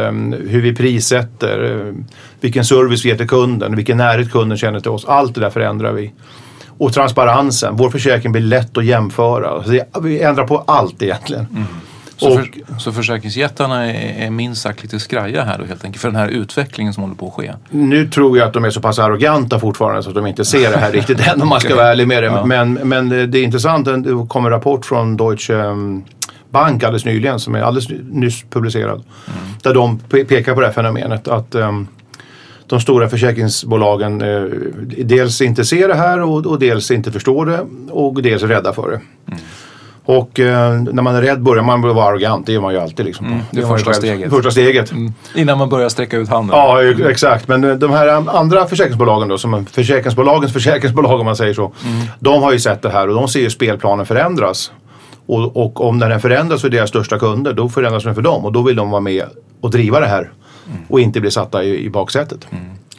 hur 0.49 0.61
vi 0.61 0.75
prissätter, 0.75 1.87
eh, 1.89 1.95
vilken 2.41 2.65
service 2.65 3.05
vi 3.05 3.09
ger 3.09 3.17
till 3.17 3.29
kunden, 3.29 3.77
vilken 3.77 3.97
närhet 3.97 4.33
kunden 4.33 4.59
känner 4.59 4.81
till 4.81 4.91
oss. 4.91 5.05
Allt 5.05 5.35
det 5.35 5.41
där 5.41 5.51
förändrar 5.51 5.93
vi. 5.93 6.13
Och 6.79 6.93
transparensen. 6.93 7.77
Vår 7.77 7.91
försäkring 7.91 8.33
blir 8.33 8.43
lätt 8.43 8.79
att 8.79 8.85
jämföra. 8.85 9.65
Så 9.65 10.01
vi 10.03 10.21
ändrar 10.21 10.47
på 10.47 10.59
allt 10.67 11.03
egentligen. 11.03 11.47
Så, 12.21 12.29
Och- 12.29 12.37
för, 12.41 12.79
så 12.79 12.93
försäkringsjättarna 12.93 13.87
är, 13.93 14.27
är 14.27 14.31
minst 14.31 14.62
sagt 14.62 14.83
lite 14.83 15.00
skraja 15.00 15.43
här 15.45 15.59
då 15.59 15.65
helt 15.65 15.85
enkelt 15.85 16.03
för 16.03 16.09
den 16.09 16.17
här 16.17 16.29
utvecklingen 16.29 16.93
som 16.95 17.03
håller 17.03 17.15
på 17.17 17.27
att 17.29 17.33
ske. 17.35 17.53
Nu 17.71 18.09
tror 18.09 18.39
jag 18.39 18.47
att 18.49 18.53
de 18.53 18.65
är 18.65 18.71
så 18.71 18.81
pass 18.81 18.99
arroganta 18.99 19.61
fortfarande 19.61 20.03
så 20.03 20.09
att 20.09 20.15
de 20.15 20.27
inte 20.27 20.45
ser 20.45 20.71
det 20.71 20.77
här 20.77 20.93
riktigt 21.00 21.21
än 21.29 21.43
om 21.43 21.49
man 21.49 21.61
ska 21.61 21.77
vara 21.77 21.87
ärlig 21.89 22.09
med 22.09 22.23
det. 22.23 22.27
Ja. 22.27 22.47
Men, 22.47 22.73
men 22.73 23.09
det 23.09 23.39
är 23.39 23.43
intressant, 23.45 23.85
det 23.87 24.27
kom 24.29 24.45
en 24.45 24.50
rapport 24.50 24.87
från 24.87 25.17
Deutsche 25.17 25.55
um, 25.55 26.05
Bank 26.50 26.83
alldeles 26.85 27.05
nyligen 27.05 27.41
som 27.41 27.55
är 27.55 27.61
alldeles 27.62 27.89
nyss 28.11 28.45
publicerad. 28.50 29.03
Där 29.62 29.75
de 29.75 29.99
pe- 30.11 30.25
pekar 30.25 30.55
på 30.55 30.61
det 30.61 30.67
här 30.67 30.75
fenomenet 30.75 31.29
att 31.29 31.55
um, 31.55 31.87
de 32.67 32.81
stora 32.81 33.09
försäkringsbolagen 33.09 34.23
eh, 34.23 34.43
dels 35.05 35.41
inte 35.41 35.65
ser 35.65 35.89
det 35.89 35.95
här 35.95 36.21
och, 36.23 36.47
och 36.47 36.59
dels 36.59 36.91
inte 36.91 37.12
förstår 37.12 37.47
det 37.47 37.67
och 37.91 38.23
dels 38.23 38.43
är 38.43 38.47
rädda 38.47 38.73
för 38.73 38.91
det. 38.91 39.00
Och 40.04 40.40
eh, 40.40 40.83
när 40.83 41.02
man 41.02 41.14
är 41.14 41.23
rädd 41.23 41.42
börjar 41.42 41.62
man 41.62 41.83
vara 41.83 42.09
arrogant, 42.09 42.47
det 42.47 42.52
gör 42.52 42.61
man 42.61 42.75
ju 42.75 42.80
alltid. 42.80 43.07
Liksom. 43.07 43.26
Mm, 43.26 43.40
det 43.50 43.61
är 43.61 43.66
första 43.66 43.92
steget. 43.92 44.30
Första 44.30 44.50
steget. 44.50 44.92
Innan 45.35 45.59
man 45.59 45.69
börjar 45.69 45.88
sträcka 45.88 46.16
ut 46.16 46.28
handen. 46.28 46.57
Ja, 46.57 46.83
exakt. 47.11 47.49
Men 47.49 47.64
eh, 47.64 47.75
de 47.75 47.90
här 47.90 48.09
andra 48.37 48.66
försäkringsbolagen 48.66 49.28
då, 49.28 49.38
som 49.38 49.66
försäkringsbolagens 49.66 50.52
försäkringsbolag 50.61 51.21
om 51.21 51.26
man 51.26 51.37
säger 51.37 51.54
så. 51.54 51.73
De 52.19 52.42
har 52.42 52.52
ju 52.52 52.59
sett 52.59 52.83
det 52.83 52.90
här 52.90 53.09
och 53.09 53.14
de 53.14 53.28
ser 53.28 53.40
ju 53.40 53.50
spelplanen 53.50 54.07
förändras. 54.07 54.73
Och, 55.26 55.57
och 55.57 55.85
om 55.85 55.99
den 55.99 56.21
förändras 56.21 56.61
för 56.61 56.69
deras 56.69 56.88
största 56.88 57.19
kunder, 57.19 57.52
då 57.52 57.69
förändras 57.69 58.04
den 58.04 58.14
för 58.14 58.23
dem 58.23 58.45
och 58.45 58.52
då 58.52 58.62
vill 58.62 58.76
de 58.76 58.90
vara 58.90 59.00
med 59.00 59.25
och 59.61 59.71
driva 59.71 60.00
det 60.00 60.07
här. 60.07 60.30
Och 60.88 61.00
inte 61.00 61.21
bli 61.21 61.30
satta 61.30 61.64
i, 61.64 61.85
i 61.85 61.90
baksätet. 61.90 62.47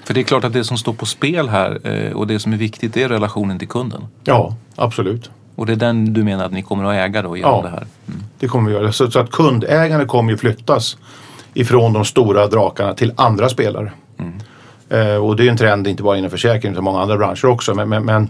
För 0.03 0.13
det 0.13 0.20
är 0.20 0.24
klart 0.24 0.43
att 0.43 0.53
det 0.53 0.63
som 0.63 0.77
står 0.77 0.93
på 0.93 1.05
spel 1.05 1.50
här 1.50 1.79
eh, 1.84 2.12
och 2.12 2.27
det 2.27 2.39
som 2.39 2.53
är 2.53 2.58
viktigt 2.58 2.98
är 2.98 3.10
relationen 3.10 3.60
till 3.60 3.67
kunden. 3.67 4.01
Ja, 4.24 4.55
absolut. 4.75 5.29
Och 5.62 5.68
det 5.68 5.74
är 5.74 5.77
den 5.77 6.13
du 6.13 6.24
menar 6.24 6.46
att 6.46 6.51
ni 6.51 6.62
kommer 6.62 6.84
att 6.86 6.94
äga 6.94 7.22
då 7.22 7.38
genom 7.38 7.51
Ja. 7.51 7.62
det 7.62 7.70
här? 7.70 7.86
Mm. 8.08 8.24
Det 8.39 8.48
kommer 8.48 8.70
vi 8.70 8.75
göra. 8.75 8.91
Så, 8.91 9.12
så 9.12 9.20
att 9.20 9.32
kundägandet 9.32 10.08
kommer 10.08 10.32
ju 10.32 10.38
flyttas 10.38 10.98
ifrån 11.53 11.94
de 11.94 12.06
stora 12.06 12.48
drakarna 12.48 12.94
till 12.94 13.13
andra 13.15 13.50
spelare. 13.50 13.91
Eh, 14.89 15.15
och 15.15 15.36
det 15.36 15.41
är 15.41 15.46
ju 15.46 15.50
en 15.50 15.58
trend 15.58 15.88
inte 15.88 16.03
bara 16.03 16.18
inom 16.18 16.30
försäkring 16.30 16.72
utan 16.72 16.84
många 16.84 17.01
andra 17.01 17.18
branscher 17.18 17.46
också. 17.46 17.75
Men, 17.75 17.89
men, 17.89 18.06
men 18.06 18.30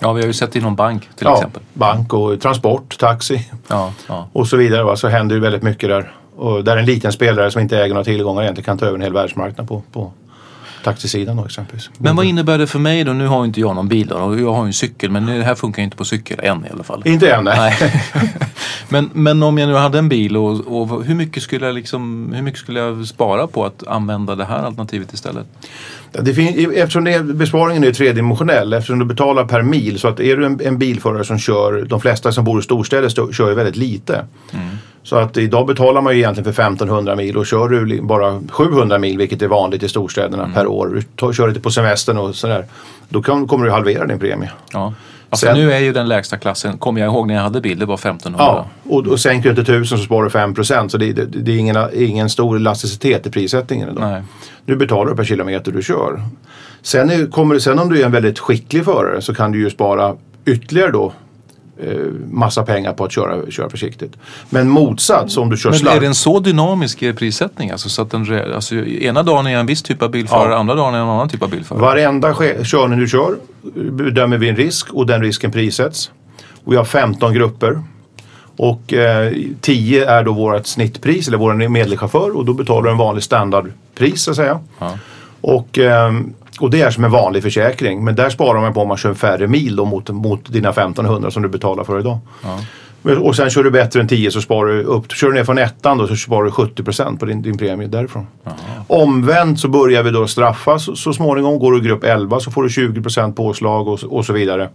Ja, 0.00 0.12
vi 0.12 0.20
har 0.20 0.26
ju 0.26 0.32
sett 0.32 0.52
det 0.52 0.58
inom 0.58 0.76
bank 0.76 1.02
till 1.16 1.26
ja, 1.26 1.34
exempel. 1.36 1.62
bank 1.72 2.12
och 2.14 2.40
transport, 2.40 2.98
taxi. 2.98 3.48
Ja, 3.68 3.92
ja. 4.08 4.28
och 4.32 4.48
så 4.48 4.56
vidare. 4.56 4.82
Va? 4.82 4.96
Så 4.96 5.08
händer 5.08 5.34
ju 5.34 5.40
väldigt 5.40 5.62
mycket 5.62 5.88
där. 5.88 6.12
Och 6.36 6.64
där 6.64 6.76
en 6.76 6.84
liten 6.86 7.12
spelare 7.12 7.50
som 7.50 7.60
inte 7.62 7.78
äger 7.78 7.94
några 7.94 8.04
tillgångar 8.04 8.42
egentligen 8.42 8.64
kan 8.64 8.78
ta 8.78 8.86
över 8.86 8.94
en 8.96 9.02
hel 9.02 9.12
världsmarknad 9.12 9.68
på, 9.68 9.82
på 9.92 10.12
taxisidan 10.82 11.36
då 11.36 11.44
exempelvis. 11.44 11.90
Men 11.98 12.16
vad 12.16 12.26
innebär 12.26 12.58
det 12.58 12.66
för 12.66 12.78
mig 12.78 13.04
då? 13.04 13.12
Nu 13.12 13.26
har 13.26 13.44
inte 13.44 13.60
jag 13.60 13.74
någon 13.74 13.88
bil 13.88 14.06
då, 14.06 14.16
och 14.16 14.40
jag 14.40 14.52
har 14.52 14.62
ju 14.62 14.66
en 14.66 14.72
cykel 14.72 15.10
men 15.10 15.26
det 15.26 15.42
här 15.42 15.54
funkar 15.54 15.82
inte 15.82 15.96
på 15.96 16.04
cykel 16.04 16.40
än 16.42 16.66
i 16.66 16.68
alla 16.72 16.82
fall. 16.82 17.02
Inte 17.04 17.32
än 17.32 17.44
nej. 17.44 17.76
Nej. 17.80 18.04
men, 18.88 19.10
men 19.12 19.42
om 19.42 19.58
jag 19.58 19.68
nu 19.68 19.74
hade 19.74 19.98
en 19.98 20.08
bil 20.08 20.36
och, 20.36 20.82
och 20.82 21.04
hur, 21.04 21.14
mycket 21.14 21.42
skulle 21.42 21.66
jag 21.66 21.74
liksom, 21.74 22.32
hur 22.34 22.42
mycket 22.42 22.60
skulle 22.60 22.80
jag 22.80 23.06
spara 23.06 23.46
på 23.46 23.64
att 23.64 23.86
använda 23.86 24.34
det 24.34 24.44
här 24.44 24.62
alternativet 24.62 25.12
istället? 25.12 25.46
Det 26.12 26.34
fin- 26.34 26.72
eftersom 26.76 27.04
det 27.04 27.12
är, 27.12 27.22
besparingen 27.22 27.84
är 27.84 27.92
tredimensionell, 27.92 28.72
eftersom 28.72 28.98
du 28.98 29.04
betalar 29.04 29.44
per 29.44 29.62
mil. 29.62 29.98
Så 29.98 30.08
att 30.08 30.20
är 30.20 30.36
du 30.36 30.46
en, 30.46 30.60
en 30.64 30.78
bilförare 30.78 31.24
som 31.24 31.38
kör, 31.38 31.82
de 31.88 32.00
flesta 32.00 32.32
som 32.32 32.44
bor 32.44 32.60
i 32.60 32.62
storstäder 32.62 33.08
stå, 33.08 33.32
kör 33.32 33.48
ju 33.48 33.54
väldigt 33.54 33.76
lite. 33.76 34.24
Så 35.02 35.16
att 35.16 35.36
idag 35.36 35.66
betalar 35.66 36.00
man 36.00 36.12
ju 36.12 36.18
egentligen 36.18 36.54
för 36.54 36.62
1500 36.62 37.16
mil 37.16 37.36
och 37.36 37.46
kör 37.46 37.68
du 37.68 38.02
bara 38.02 38.42
700 38.50 38.98
mil, 38.98 39.18
vilket 39.18 39.42
är 39.42 39.48
vanligt 39.48 39.82
i 39.82 39.88
storstäderna 39.88 40.50
per 40.54 40.66
år. 40.66 41.02
Du 41.14 41.32
kör 41.32 41.48
lite 41.48 41.60
på 41.60 41.70
semestern 41.70 42.18
och 42.18 42.34
sådär. 42.34 42.64
Då 43.08 43.22
kan, 43.22 43.46
kommer 43.46 43.66
du 43.66 43.72
halvera 43.72 44.06
din 44.06 44.18
premie. 44.18 44.50
Ja. 44.72 44.94
Alltså 45.30 45.46
Sen- 45.46 45.56
nu 45.56 45.72
är 45.72 45.78
ju 45.78 45.92
den 45.92 46.08
lägsta 46.08 46.36
klassen, 46.36 46.78
kommer 46.78 47.00
jag 47.00 47.12
ihåg 47.12 47.26
när 47.26 47.34
jag 47.34 47.42
hade 47.42 47.60
bil, 47.60 47.78
det 47.78 47.86
var 47.86 47.94
1500. 47.94 48.44
Ja, 48.44 48.66
och, 48.96 49.06
och 49.06 49.20
sänker 49.20 49.52
du 49.52 49.60
inte 49.60 49.72
1000 49.72 49.98
så 49.98 50.04
sparar 50.04 50.22
du 50.22 50.28
5% 50.28 50.88
Så 50.88 50.98
det, 50.98 51.12
det, 51.12 51.24
det 51.24 51.52
är 51.52 51.56
ingen, 51.56 51.76
ingen 51.94 52.30
stor 52.30 52.56
elasticitet 52.56 53.26
i 53.26 53.30
prissättningen 53.30 53.88
idag. 53.88 54.10
Nej. 54.10 54.22
Nu 54.66 54.76
betalar 54.76 55.10
du 55.10 55.16
per 55.16 55.24
kilometer 55.24 55.72
du 55.72 55.82
kör. 55.82 56.22
Sen, 56.82 57.10
är, 57.10 57.30
kommer, 57.30 57.58
sen 57.58 57.78
om 57.78 57.88
du 57.88 58.00
är 58.00 58.04
en 58.04 58.12
väldigt 58.12 58.38
skicklig 58.38 58.84
förare 58.84 59.20
så 59.22 59.34
kan 59.34 59.52
du 59.52 59.58
ju 59.58 59.70
spara 59.70 60.16
ytterligare 60.44 60.90
då 60.90 61.12
massa 62.30 62.62
pengar 62.62 62.92
på 62.92 63.04
att 63.04 63.12
köra, 63.12 63.50
köra 63.50 63.70
försiktigt. 63.70 64.12
Men 64.50 64.68
motsats 64.68 65.36
om 65.36 65.50
du 65.50 65.56
kör 65.56 65.70
Men 65.70 65.78
slarv. 65.78 65.96
är 65.96 66.00
den 66.00 66.14
så 66.14 66.40
dynamisk 66.40 67.02
i 67.02 67.12
prissättning? 67.12 67.70
Alltså, 67.70 67.88
så 67.88 68.02
att 68.02 68.10
den, 68.10 68.52
alltså, 68.54 68.74
ena 68.74 69.22
dagen 69.22 69.46
är 69.46 69.50
jag 69.50 69.60
en 69.60 69.66
viss 69.66 69.82
typ 69.82 70.02
av 70.02 70.10
bilförare, 70.10 70.50
Ja. 70.52 70.58
andra 70.58 70.74
dagen 70.74 70.94
är 70.94 70.98
jag 70.98 71.06
en 71.06 71.12
annan 71.12 71.28
typ 71.28 71.42
av 71.42 71.50
bilförare. 71.50 71.82
Varenda 71.82 72.34
körning 72.64 72.98
du 72.98 73.08
kör 73.08 73.36
bedömer 73.90 74.38
vi 74.38 74.48
en 74.48 74.56
risk 74.56 74.92
och 74.92 75.06
den 75.06 75.22
risken 75.22 75.50
prissätts. 75.52 76.10
Och 76.64 76.72
vi 76.72 76.76
har 76.76 76.84
15 76.84 77.34
grupper. 77.34 77.82
Och 78.56 78.92
eh, 78.92 79.32
10 79.60 80.06
är 80.10 80.24
då 80.24 80.32
vårt 80.32 80.66
snittpris 80.66 81.28
eller 81.28 81.38
vår 81.38 81.68
medelchaufför 81.68 82.36
och 82.36 82.44
då 82.44 82.52
betalar 82.54 82.82
du 82.82 82.90
en 82.90 82.96
vanlig 82.96 83.24
standardpris 83.24 84.22
så 84.22 84.30
att 84.30 84.36
säga. 84.36 84.60
Ja. 84.78 84.98
Och, 85.40 85.78
ehm, 85.78 86.34
och 86.60 86.70
det 86.70 86.80
är 86.82 86.90
som 86.90 87.04
en 87.04 87.10
vanlig 87.10 87.42
försäkring. 87.42 88.04
Men 88.04 88.14
där 88.14 88.30
sparar 88.30 88.60
man 88.60 88.72
på 88.74 88.80
om 88.80 88.88
man 88.88 88.96
kör 88.96 89.14
färre 89.14 89.46
mil 89.46 89.76
då 89.76 89.84
mot, 89.84 90.10
mot 90.10 90.52
dina 90.52 90.68
1500 90.68 91.30
som 91.30 91.42
du 91.42 91.48
betalar 91.48 91.84
för 91.84 92.00
idag. 92.00 92.18
Ja. 92.42 92.58
Och 93.20 93.36
sen 93.36 93.50
kör 93.50 93.64
du 93.64 93.70
bättre 93.70 94.00
än 94.00 94.08
10 94.08 94.30
så 94.30 94.40
sparar 94.40 94.68
du 94.72 94.82
upp. 94.82 95.12
Kör 95.12 95.28
du 95.28 95.34
ner 95.34 95.44
från 95.44 95.58
ettan 95.58 95.98
då 95.98 96.06
så 96.06 96.16
sparar 96.16 96.44
du 96.44 96.50
70% 96.50 97.18
på 97.18 97.24
din, 97.26 97.42
din 97.42 97.58
premie 97.58 97.88
därifrån. 97.88 98.26
Omvänt 98.86 99.60
så 99.60 99.68
börjar 99.68 100.02
vi 100.02 100.10
då 100.10 100.26
straffa 100.26 100.78
så, 100.78 100.96
så 100.96 101.12
småningom. 101.12 101.58
Går 101.58 101.72
du 101.72 101.78
i 101.78 101.80
grupp 101.80 102.04
11 102.04 102.40
så 102.40 102.50
får 102.50 102.62
du 102.62 102.68
20% 102.68 103.32
påslag 103.34 103.88
och, 103.88 104.00
så- 104.00 104.08
och 104.08 104.24
så 104.26 104.32
vidare. 104.32 104.68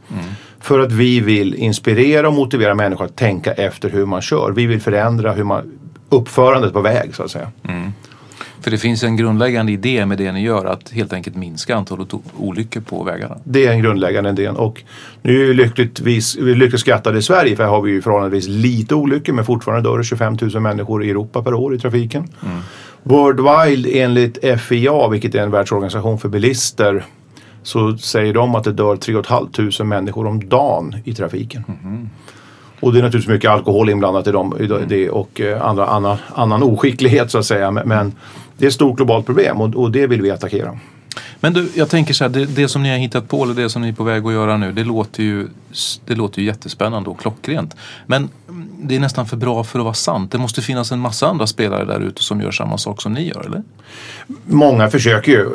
För 0.59 0.79
att 0.79 0.91
vi 0.91 1.19
vill 1.19 1.55
inspirera 1.55 2.27
och 2.27 2.33
motivera 2.33 2.75
människor 2.75 3.05
att 3.05 3.15
tänka 3.15 3.53
efter 3.53 3.89
hur 3.89 4.05
man 4.05 4.21
kör. 4.21 4.51
Vi 4.55 4.65
vill 4.65 4.81
förändra 4.81 5.31
hur 5.31 5.43
man, 5.43 5.71
uppförandet 6.09 6.73
på 6.73 6.81
väg 6.81 7.15
så 7.15 7.23
att 7.23 7.31
säga. 7.31 7.51
För 8.61 8.71
det 8.71 8.77
finns 8.77 9.03
en 9.03 9.17
grundläggande 9.17 9.71
idé 9.71 10.05
med 10.05 10.17
det 10.17 10.31
ni 10.31 10.41
gör, 10.41 10.65
att 10.65 10.89
helt 10.89 11.13
enkelt 11.13 11.35
minska 11.35 11.75
antalet 11.75 12.07
olyckor 12.37 12.81
på 12.81 13.03
vägarna. 13.03 13.37
Det 13.43 13.65
är 13.65 13.71
en 13.71 13.81
grundläggande 13.81 14.29
idé. 14.29 14.49
Och 14.49 14.83
nu 15.21 15.43
är 15.43 15.47
vi 15.47 15.53
lyckligtvis, 15.53 16.37
lyckligt 16.39 16.81
skattade 16.81 17.17
i 17.17 17.21
Sverige 17.21 17.55
för 17.55 17.63
här 17.63 17.69
har 17.69 17.81
vi 17.81 17.91
ju 17.91 18.01
förhållandevis 18.01 18.47
lite 18.47 18.95
olyckor 18.95 19.33
men 19.33 19.45
fortfarande 19.45 19.89
dör 19.89 19.97
det 19.97 20.03
25 20.03 20.37
000 20.41 20.61
människor 20.61 21.03
i 21.03 21.09
Europa 21.09 21.43
per 21.43 21.53
år 21.53 21.75
i 21.75 21.79
trafiken. 21.79 22.29
Worldwide 23.03 23.89
enligt 23.99 24.61
FIA, 24.61 25.07
vilket 25.07 25.35
är 25.35 25.39
en 25.39 25.51
världsorganisation 25.51 26.17
för 26.19 26.29
bilister, 26.29 27.05
så 27.63 27.97
säger 27.97 28.33
de 28.33 28.55
att 28.55 28.63
det 28.63 28.71
dör 28.71 28.95
3 28.95 29.23
500 29.23 29.83
människor 29.83 30.27
om 30.27 30.49
dagen 30.49 30.95
i 31.03 31.13
trafiken. 31.13 31.63
Och 32.79 32.93
det 32.93 32.99
är 32.99 33.03
naturligtvis 33.03 33.33
mycket 33.33 33.51
alkohol 33.51 33.89
inblandat 33.89 34.27
i, 34.27 34.31
dem, 34.31 34.55
i 34.59 34.67
det 34.87 35.09
och 35.09 35.41
eh, 35.41 35.61
andra, 35.61 35.85
annan, 35.85 36.17
annan 36.35 36.63
oskicklighet 36.63 37.31
så 37.31 37.37
att 37.37 37.45
säga. 37.45 37.71
Men 37.71 38.11
det 38.57 38.65
är 38.65 38.67
ett 38.67 38.73
stort 38.73 38.97
globalt 38.97 39.25
problem 39.25 39.61
och, 39.61 39.75
och 39.75 39.91
det 39.91 40.07
vill 40.07 40.21
vi 40.21 40.31
attackera. 40.31 40.79
Men 41.39 41.53
du, 41.53 41.69
jag 41.75 41.89
tänker 41.89 42.13
så 42.13 42.23
här, 42.23 42.29
det, 42.29 42.45
det 42.45 42.67
som 42.67 42.83
ni 42.83 42.89
har 42.89 42.97
hittat 42.97 43.27
på 43.27 43.43
eller 43.43 43.53
det 43.53 43.69
som 43.69 43.81
ni 43.81 43.87
är 43.87 43.93
på 43.93 44.03
väg 44.03 44.25
att 44.25 44.33
göra 44.33 44.57
nu, 44.57 44.71
det 44.71 44.83
låter 44.83 45.23
ju, 45.23 45.47
det 46.05 46.15
låter 46.15 46.41
ju 46.41 46.47
jättespännande 46.47 47.09
och 47.09 47.19
klockrent. 47.19 47.75
Men 48.05 48.29
det 48.79 48.95
är 48.95 48.99
nästan 48.99 49.25
för 49.27 49.37
bra 49.37 49.63
för 49.63 49.79
att 49.79 49.85
vara 49.85 49.93
sant. 49.93 50.31
Det 50.31 50.37
måste 50.37 50.61
finnas 50.61 50.91
en 50.91 50.99
massa 50.99 51.27
andra 51.27 51.47
spelare 51.47 51.85
där 51.85 51.99
ute 51.99 52.23
som 52.23 52.41
gör 52.41 52.51
samma 52.51 52.77
sak 52.77 53.01
som 53.01 53.13
ni 53.13 53.27
gör, 53.27 53.45
eller? 53.45 53.63
Många 54.45 54.89
försöker 54.89 55.31
ju 55.31 55.45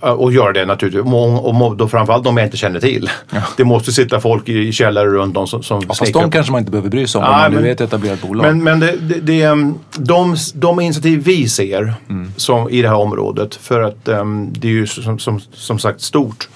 att 0.00 0.34
göra 0.34 0.52
det 0.52 0.66
naturligtvis. 0.66 1.12
Och 1.42 1.76
då 1.76 1.88
framförallt 1.88 2.24
de 2.24 2.36
jag 2.36 2.46
inte 2.46 2.56
känner 2.56 2.80
till. 2.80 3.10
Det 3.56 3.64
måste 3.64 3.92
sitta 3.92 4.20
folk 4.20 4.48
i 4.48 4.72
källare 4.72 5.08
runt 5.08 5.36
om 5.36 5.46
som, 5.46 5.62
som 5.62 5.80
Ja, 5.88 5.94
fast 5.94 6.12
de 6.12 6.30
kanske 6.30 6.52
man 6.52 6.58
inte 6.58 6.70
behöver 6.70 6.90
bry 6.90 7.06
sig 7.06 7.18
om 7.18 7.24
Nej, 7.24 7.46
om 7.46 7.52
man 7.54 7.62
nu 7.62 7.68
är 7.68 7.72
ett 7.72 7.80
etablerat 7.80 8.22
bolag. 8.22 8.46
Men, 8.46 8.64
men 8.64 8.80
det, 8.80 8.96
det, 9.00 9.20
det, 9.20 9.46
um, 9.46 9.78
de, 9.96 10.36
de 10.54 10.80
initiativ 10.80 11.22
vi 11.24 11.48
ser 11.48 11.94
Mm. 12.08 12.32
som, 12.36 12.70
i 12.70 12.82
det 12.82 12.88
här 12.88 12.96
området, 12.96 13.54
för 13.54 13.82
att 13.82 14.08
um, 14.08 14.52
det 14.52 14.68
är 14.68 14.72
ju 14.72 14.86
som, 14.86 15.18
som, 15.18 15.40
som 15.52 15.78
sagt 15.78 16.00
stort, 16.00 16.48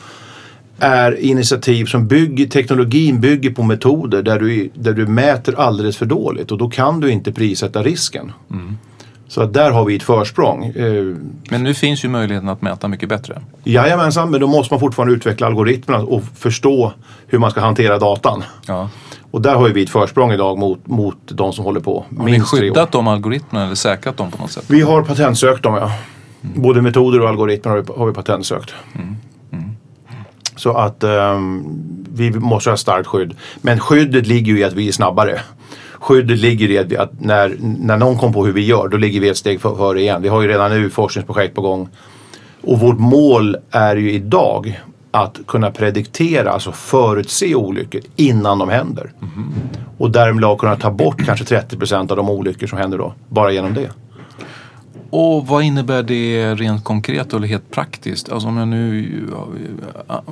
är 0.81 1.21
initiativ 1.21 1.85
som 1.85 2.07
bygger, 2.07 2.47
teknologin 2.47 3.21
bygger 3.21 3.51
på 3.51 3.63
metoder 3.63 4.23
där 4.23 4.39
du, 4.39 4.71
där 4.75 4.93
du 4.93 5.07
mäter 5.07 5.61
alldeles 5.61 5.97
för 5.97 6.07
dåligt 6.07 6.53
och 6.53 6.59
då 6.59 6.71
kan 6.71 7.01
du 7.01 7.11
inte 7.11 7.33
prissätta 7.33 7.83
risken. 7.83 8.33
Mm. 8.51 8.79
Så 9.29 9.43
att 9.43 9.53
där 9.55 9.71
har 9.71 9.85
vi 9.85 9.97
ett 9.97 10.03
försprång. 10.03 10.65
Eh, 10.65 11.17
Men 11.51 11.63
nu 11.63 11.75
finns 11.75 12.05
ju 12.05 12.09
möjligheten 12.09 12.49
att 12.49 12.63
mäta 12.63 12.89
mycket 12.89 13.09
bättre. 13.09 13.43
Jajamensan, 13.65 14.31
men 14.31 14.41
då 14.41 14.47
måste 14.47 14.75
man 14.75 14.81
fortfarande 14.81 15.15
utveckla 15.15 15.47
algoritmerna 15.47 16.03
och 16.03 16.23
förstå 16.37 16.93
hur 17.27 17.39
man 17.39 17.51
ska 17.51 17.61
hantera 17.61 17.99
datan. 17.99 18.45
Ja. 18.67 18.89
Och 19.31 19.43
där 19.43 19.55
har 19.55 19.69
ju 19.69 19.75
vi 19.75 19.83
ett 19.83 19.91
försprång 19.91 20.33
idag 20.33 20.59
mot, 20.59 20.87
mot 20.87 21.17
de 21.27 21.53
som 21.53 21.65
håller 21.65 21.81
på. 21.81 22.05
Har 22.19 22.25
ni 22.25 22.31
minst 22.33 22.51
tre 22.51 22.59
år. 22.59 22.63
skyddat 22.63 22.93
de 22.93 23.09
algoritmerna 23.09 23.65
eller 23.65 23.75
säkrat 23.75 24.17
dem 24.17 24.31
på 24.31 24.43
något 24.43 24.51
sätt? 24.53 24.65
Vi 24.67 24.81
har 24.81 25.03
patentsökt 25.03 25.63
dem 25.63 25.75
ja. 25.75 25.93
Både 26.41 26.83
metoder 26.83 27.21
och 27.21 27.29
algoritmer 27.29 27.73
har 27.73 27.79
vi, 27.79 27.93
har 27.97 28.07
vi 28.07 28.13
patentsökt. 28.13 28.75
Så 30.61 30.73
att 30.73 31.05
ehm, 31.05 31.65
vi 32.13 32.31
måste 32.31 32.71
ha 32.71 32.77
starkt 32.77 33.07
skydd. 33.07 33.35
Men 33.61 33.81
skyddet 33.81 34.27
ligger 34.27 34.53
ju 34.53 34.59
i 34.59 34.65
att 34.65 34.73
vi 34.73 34.89
är 34.89 34.93
snabbare. 34.93 35.41
Skyddet 36.01 36.39
ligger 36.39 36.71
i 36.71 36.79
att, 36.79 36.87
vi, 36.87 36.97
att 36.97 37.21
när, 37.21 37.57
när 37.61 37.97
någon 37.97 38.19
kom 38.19 38.33
på 38.33 38.47
hur 38.47 38.53
vi 38.53 38.67
gör, 38.67 38.89
då 38.89 38.97
ligger 38.97 39.21
vi 39.21 39.29
ett 39.29 39.37
steg 39.37 39.61
för- 39.61 39.75
före 39.75 40.01
igen. 40.01 40.23
Vi 40.23 40.29
har 40.29 40.43
ju 40.43 40.49
redan 40.49 40.71
nu 40.71 40.91
forskningsprojekt 40.91 41.55
på 41.55 41.61
gång. 41.61 41.89
Och 42.63 42.81
vårt 42.81 42.99
mål 42.99 43.57
är 43.71 43.97
ju 43.97 44.13
idag 44.13 44.81
att 45.11 45.41
kunna 45.47 45.71
prediktera, 45.71 46.51
alltså 46.51 46.73
förutse 46.73 47.55
olyckor 47.55 48.01
innan 48.17 48.59
de 48.59 48.69
händer. 48.69 49.13
Och 49.99 50.11
därmed 50.11 50.59
kunna 50.59 50.77
ta 50.77 50.91
bort 50.91 51.25
kanske 51.27 51.45
30% 51.61 52.11
av 52.11 52.17
de 52.17 52.31
olyckor 52.31 52.67
som 52.67 52.79
händer 52.79 52.99
då, 52.99 53.13
bara 53.29 53.53
genom 53.53 53.75
det. 53.75 53.91
Och 55.11 55.47
vad 55.47 55.63
innebär 55.63 56.03
det 56.03 56.55
rent 56.55 56.85
konkret 56.85 57.33
eller 57.33 57.49
helt 57.49 57.71
praktiskt? 57.71 58.33
Alltså 58.33 58.49
om 58.49 58.57
jag 58.57 58.69
nu 58.69 59.27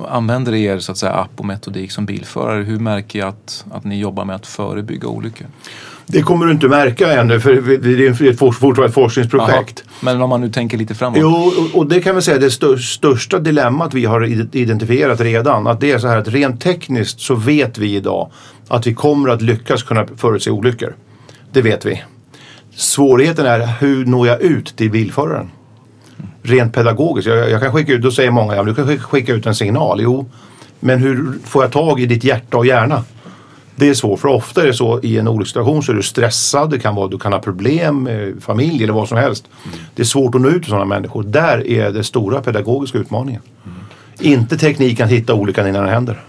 använder 0.09 0.55
er 0.55 0.79
så 0.79 0.91
att 0.91 0.97
säga, 0.97 1.11
app 1.13 1.31
och 1.35 1.45
metodik 1.45 1.91
som 1.91 2.05
bilförare, 2.05 2.63
hur 2.63 2.79
märker 2.79 3.19
jag 3.19 3.27
att, 3.27 3.65
att 3.71 3.83
ni 3.83 3.99
jobbar 3.99 4.25
med 4.25 4.35
att 4.35 4.47
förebygga 4.47 5.07
olyckor? 5.07 5.47
Det 6.05 6.21
kommer 6.21 6.45
du 6.45 6.51
inte 6.51 6.67
märka 6.67 7.13
ännu 7.21 7.39
för 7.39 7.77
det 7.77 8.07
är 8.07 8.33
fortfarande 8.33 8.85
ett 8.85 8.93
forskningsprojekt. 8.93 9.83
Aha. 9.85 9.97
Men 10.01 10.21
om 10.21 10.29
man 10.29 10.41
nu 10.41 10.49
tänker 10.49 10.77
lite 10.77 10.95
framåt? 10.95 11.17
Jo, 11.21 11.51
och 11.73 11.87
det 11.87 12.01
kan 12.01 12.15
vi 12.15 12.21
säga 12.21 12.37
är 12.37 12.41
det 12.41 12.79
största 12.79 13.39
dilemmat 13.39 13.93
vi 13.93 14.05
har 14.05 14.25
identifierat 14.55 15.21
redan. 15.21 15.67
Att 15.67 15.81
det 15.81 15.91
är 15.91 15.99
så 15.99 16.07
här 16.07 16.17
att 16.17 16.27
rent 16.27 16.61
tekniskt 16.61 17.19
så 17.19 17.35
vet 17.35 17.77
vi 17.77 17.95
idag 17.95 18.31
att 18.67 18.87
vi 18.87 18.93
kommer 18.93 19.29
att 19.29 19.41
lyckas 19.41 19.83
kunna 19.83 20.07
förutse 20.17 20.51
olyckor. 20.51 20.95
Det 21.51 21.61
vet 21.61 21.85
vi. 21.85 22.03
Svårigheten 22.75 23.45
är 23.45 23.67
hur 23.79 24.05
når 24.05 24.27
jag 24.27 24.41
ut 24.41 24.75
till 24.75 24.91
bilföraren? 24.91 25.49
Rent 26.41 26.73
pedagogiskt. 26.73 27.27
Jag, 27.27 27.49
jag 27.49 27.61
kan 27.61 27.73
skicka 27.73 27.93
ut, 27.93 28.01
då 28.01 28.11
säger 28.11 28.31
många, 28.31 28.55
ja, 28.55 28.63
du 28.63 28.75
kan 28.75 28.99
skicka 28.99 29.33
ut 29.33 29.45
en 29.45 29.55
signal. 29.55 30.01
Jo, 30.01 30.29
men 30.79 30.99
hur 30.99 31.33
får 31.45 31.63
jag 31.63 31.71
tag 31.71 31.99
i 31.99 32.05
ditt 32.05 32.23
hjärta 32.23 32.57
och 32.57 32.65
hjärna? 32.65 33.03
Det 33.75 33.89
är 33.89 33.93
svårt, 33.93 34.19
för 34.19 34.27
ofta 34.27 34.61
är 34.61 34.67
det 34.67 34.73
så 34.73 34.99
i 35.01 35.17
en 35.17 35.27
olyckssituation 35.27 35.83
så 35.83 35.91
är 35.91 35.95
du 35.95 36.03
stressad, 36.03 36.69
det 36.69 36.79
kan 36.79 36.95
vara, 36.95 37.07
du 37.07 37.17
kan 37.17 37.33
ha 37.33 37.39
problem 37.39 38.03
med 38.03 38.43
familj 38.43 38.83
eller 38.83 38.93
vad 38.93 39.07
som 39.07 39.17
helst. 39.17 39.45
Mm. 39.65 39.79
Det 39.95 40.01
är 40.01 40.05
svårt 40.05 40.35
att 40.35 40.41
nå 40.41 40.49
ut 40.49 40.61
till 40.61 40.69
sådana 40.69 40.85
människor. 40.85 41.23
Där 41.23 41.67
är 41.67 41.91
det 41.91 42.03
stora 42.03 42.41
pedagogiska 42.41 42.97
utmaningen. 42.97 43.41
Mm. 43.65 44.33
Inte 44.33 44.57
tekniken 44.57 45.05
att 45.05 45.11
hitta 45.11 45.33
olyckan 45.33 45.67
innan 45.67 45.83
den 45.83 45.93
händer. 45.93 46.23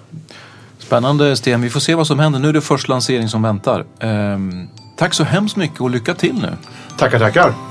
Spännande 0.78 1.36
Sten, 1.36 1.60
vi 1.60 1.70
får 1.70 1.80
se 1.80 1.94
vad 1.94 2.06
som 2.06 2.18
händer. 2.18 2.38
Nu 2.38 2.48
är 2.48 2.52
det 2.52 2.60
först 2.60 2.88
lansering 2.88 3.28
som 3.28 3.42
väntar. 3.42 3.84
Ehm, 4.00 4.68
tack 5.00 5.14
så 5.14 5.24
hemskt 5.24 5.56
mycket 5.56 5.80
och 5.80 5.90
lycka 5.90 6.14
till 6.14 6.34
nu. 6.34 6.56
Tackar, 6.98 7.18
tackar. 7.18 7.69